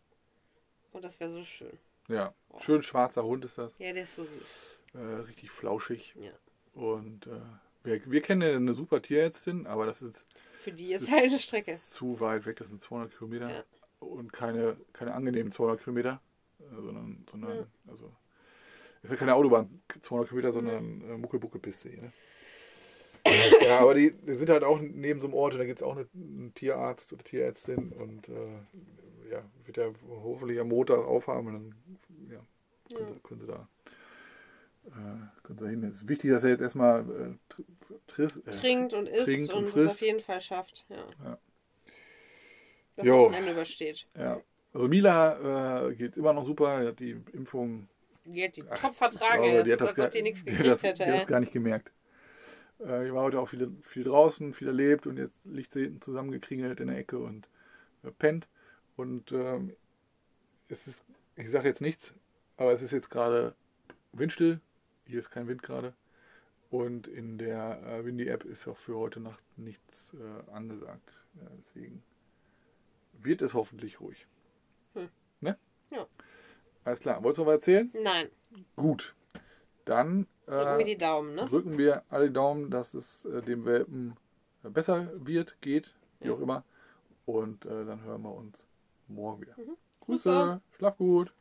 und 0.91 1.03
das 1.03 1.19
wäre 1.19 1.29
so 1.31 1.43
schön. 1.43 1.77
Ja, 2.07 2.33
schön 2.59 2.83
schwarzer 2.83 3.23
Hund 3.23 3.45
ist 3.45 3.57
das. 3.57 3.71
Ja, 3.77 3.93
der 3.93 4.03
ist 4.03 4.15
so 4.15 4.25
süß. 4.25 4.59
Äh, 4.93 4.97
richtig 4.97 5.49
flauschig. 5.51 6.13
Ja. 6.19 6.31
Und 6.73 7.27
äh, 7.27 7.39
wir, 7.83 8.01
wir 8.11 8.21
kennen 8.21 8.55
eine 8.55 8.73
super 8.73 9.01
Tierärztin, 9.01 9.65
aber 9.67 9.85
das 9.85 10.01
ist 10.01 10.25
Für 10.59 10.71
die 10.73 10.93
ist 10.93 11.09
halt 11.09 11.23
eine 11.25 11.39
Strecke. 11.39 11.77
zu 11.77 12.19
weit 12.19 12.45
weg. 12.45 12.57
Das 12.57 12.67
sind 12.67 12.81
200 12.81 13.11
Kilometer. 13.17 13.49
Ja. 13.49 13.63
Und 13.99 14.33
keine, 14.33 14.75
keine 14.93 15.13
angenehmen 15.13 15.51
200 15.51 15.81
Kilometer. 15.81 16.21
Sondern, 16.69 17.25
sondern 17.29 17.57
Ja. 17.57 17.67
also, 17.87 18.11
ist 19.03 19.09
ja 19.11 19.15
keine 19.15 19.35
Autobahn 19.35 19.81
200 20.01 20.29
Kilometer, 20.29 20.53
sondern 20.53 21.01
äh, 21.01 21.17
Muckelbuckelpiste 21.17 21.89
hier. 21.89 22.01
Ne? 22.03 22.13
ja, 23.65 23.79
aber 23.79 23.93
die, 23.93 24.13
die 24.13 24.33
sind 24.35 24.49
halt 24.49 24.63
auch 24.63 24.79
neben 24.79 25.21
so 25.21 25.27
einem 25.27 25.35
Ort 25.35 25.53
und 25.53 25.59
da 25.59 25.65
gibt 25.65 25.79
es 25.79 25.83
auch 25.83 25.95
eine, 25.95 26.07
einen 26.13 26.53
Tierarzt 26.55 27.13
oder 27.13 27.23
Tierärztin 27.23 27.91
und 27.91 28.27
äh, 28.29 29.29
ja, 29.31 29.43
wird 29.65 29.77
ja 29.77 29.91
hoffentlich 30.09 30.59
am 30.59 30.69
Montag 30.69 30.99
aufhaben 30.99 31.47
und 31.47 31.53
dann 31.53 31.75
ja, 32.31 32.39
können, 32.95 33.07
Ja. 33.07 33.13
Sie, 33.13 33.19
können 33.21 33.41
sie 33.41 33.47
da 33.47 33.67
äh, 34.87 35.43
können 35.43 35.59
sie 35.59 35.69
hin. 35.69 35.83
Es 35.83 35.97
ist 35.97 36.07
wichtig, 36.07 36.31
dass 36.31 36.43
er 36.43 36.49
jetzt 36.49 36.61
erstmal 36.61 37.01
äh, 37.01 37.53
tr- 37.53 37.65
triss, 38.07 38.37
äh, 38.37 38.49
Trinkt 38.49 38.93
und 38.93 39.07
isst 39.07 39.25
trinkt 39.25 39.53
und 39.53 39.65
und, 39.65 39.75
es 39.75 39.91
auf 39.91 40.01
jeden 40.01 40.19
Fall 40.19 40.41
schafft. 40.41 40.85
Ja. 40.89 41.05
Ja. 41.23 41.37
Das 42.95 43.05
Jo. 43.05 43.17
Wochenende 43.19 43.51
übersteht. 43.51 44.07
Ja. 44.15 44.41
Also 44.73 44.87
Mila 44.87 45.87
äh, 45.89 45.95
geht 45.95 46.17
immer 46.17 46.33
noch 46.33 46.45
super, 46.45 46.81
er 46.81 46.87
hat 46.89 46.99
die 46.99 47.11
Impfung 47.33 47.89
Die 48.25 48.43
hat 48.43 48.55
die 48.55 48.63
Ach, 48.69 48.77
top 48.77 48.95
vertragen. 48.95 49.43
aber 49.43 49.59
ey. 49.59 49.63
die 49.63 49.73
hat 49.73 49.81
das, 49.81 49.89
als 49.89 49.97
ob 49.97 50.03
gar, 50.03 50.09
die 50.09 50.21
nichts 50.21 50.43
die 50.43 50.51
gekriegt 50.51 50.69
das, 50.69 50.83
hätte. 50.83 51.03
die 51.05 51.11
hat 51.11 51.21
das 51.21 51.27
gar 51.27 51.39
nicht 51.39 51.53
gemerkt. 51.53 51.91
Äh, 52.79 53.07
ich 53.07 53.13
war 53.13 53.23
heute 53.23 53.39
auch 53.39 53.49
viel, 53.49 53.71
viel 53.81 54.03
draußen, 54.03 54.53
viel 54.53 54.67
erlebt 54.67 55.07
und 55.07 55.17
jetzt 55.17 55.45
liegt 55.45 55.71
sie 55.71 55.81
hinten 55.83 56.01
zusammengekringelt 56.01 56.79
in 56.79 56.87
der 56.87 56.97
Ecke 56.97 57.17
und 57.19 57.47
äh, 58.03 58.11
pennt. 58.11 58.47
Und 58.95 59.31
ähm, 59.31 59.75
es 60.69 60.87
ist, 60.87 61.03
ich 61.35 61.49
sage 61.49 61.67
jetzt 61.67 61.81
nichts, 61.81 62.13
aber 62.57 62.71
es 62.71 62.81
ist 62.81 62.91
jetzt 62.91 63.09
gerade 63.09 63.55
windstill. 64.13 64.59
Hier 65.05 65.19
ist 65.19 65.31
kein 65.31 65.47
Wind 65.47 65.63
gerade. 65.63 65.93
Und 66.69 67.07
in 67.07 67.37
der 67.37 67.81
äh, 67.85 68.05
Windy-App 68.05 68.45
ist 68.45 68.67
auch 68.67 68.77
für 68.77 68.95
heute 68.95 69.19
Nacht 69.19 69.43
nichts 69.57 70.13
äh, 70.13 70.51
angesagt. 70.51 71.21
Ja, 71.35 71.49
deswegen 71.57 72.01
wird 73.13 73.41
es 73.41 73.53
hoffentlich 73.53 73.99
ruhig. 73.99 74.25
Hm. 74.93 75.09
Alles 76.83 76.99
klar. 76.99 77.23
Wolltest 77.23 77.37
du 77.37 77.41
noch 77.43 77.47
was 77.47 77.55
erzählen? 77.55 77.91
Nein. 78.01 78.29
Gut. 78.75 79.15
Dann 79.85 80.27
äh, 80.47 80.51
drücken 80.51 80.77
wir 80.77 80.85
die 80.85 80.97
Daumen, 80.97 81.35
ne? 81.35 81.45
Drücken 81.45 81.77
wir 81.77 82.03
alle 82.09 82.27
die 82.27 82.33
Daumen, 82.33 82.69
dass 82.69 82.93
es 82.93 83.25
äh, 83.25 83.41
dem 83.41 83.65
Welpen 83.65 84.15
äh, 84.63 84.69
besser 84.69 85.09
wird, 85.15 85.59
geht, 85.61 85.93
wie 86.19 86.27
ja. 86.27 86.33
auch 86.33 86.39
immer. 86.39 86.63
Und 87.25 87.65
äh, 87.65 87.85
dann 87.85 88.03
hören 88.03 88.21
wir 88.23 88.33
uns 88.33 88.65
morgen 89.07 89.41
wieder. 89.41 89.53
Mhm. 89.57 89.77
Grüße, 90.01 90.29
Grüße, 90.29 90.61
schlaf 90.77 90.97
gut. 90.97 91.33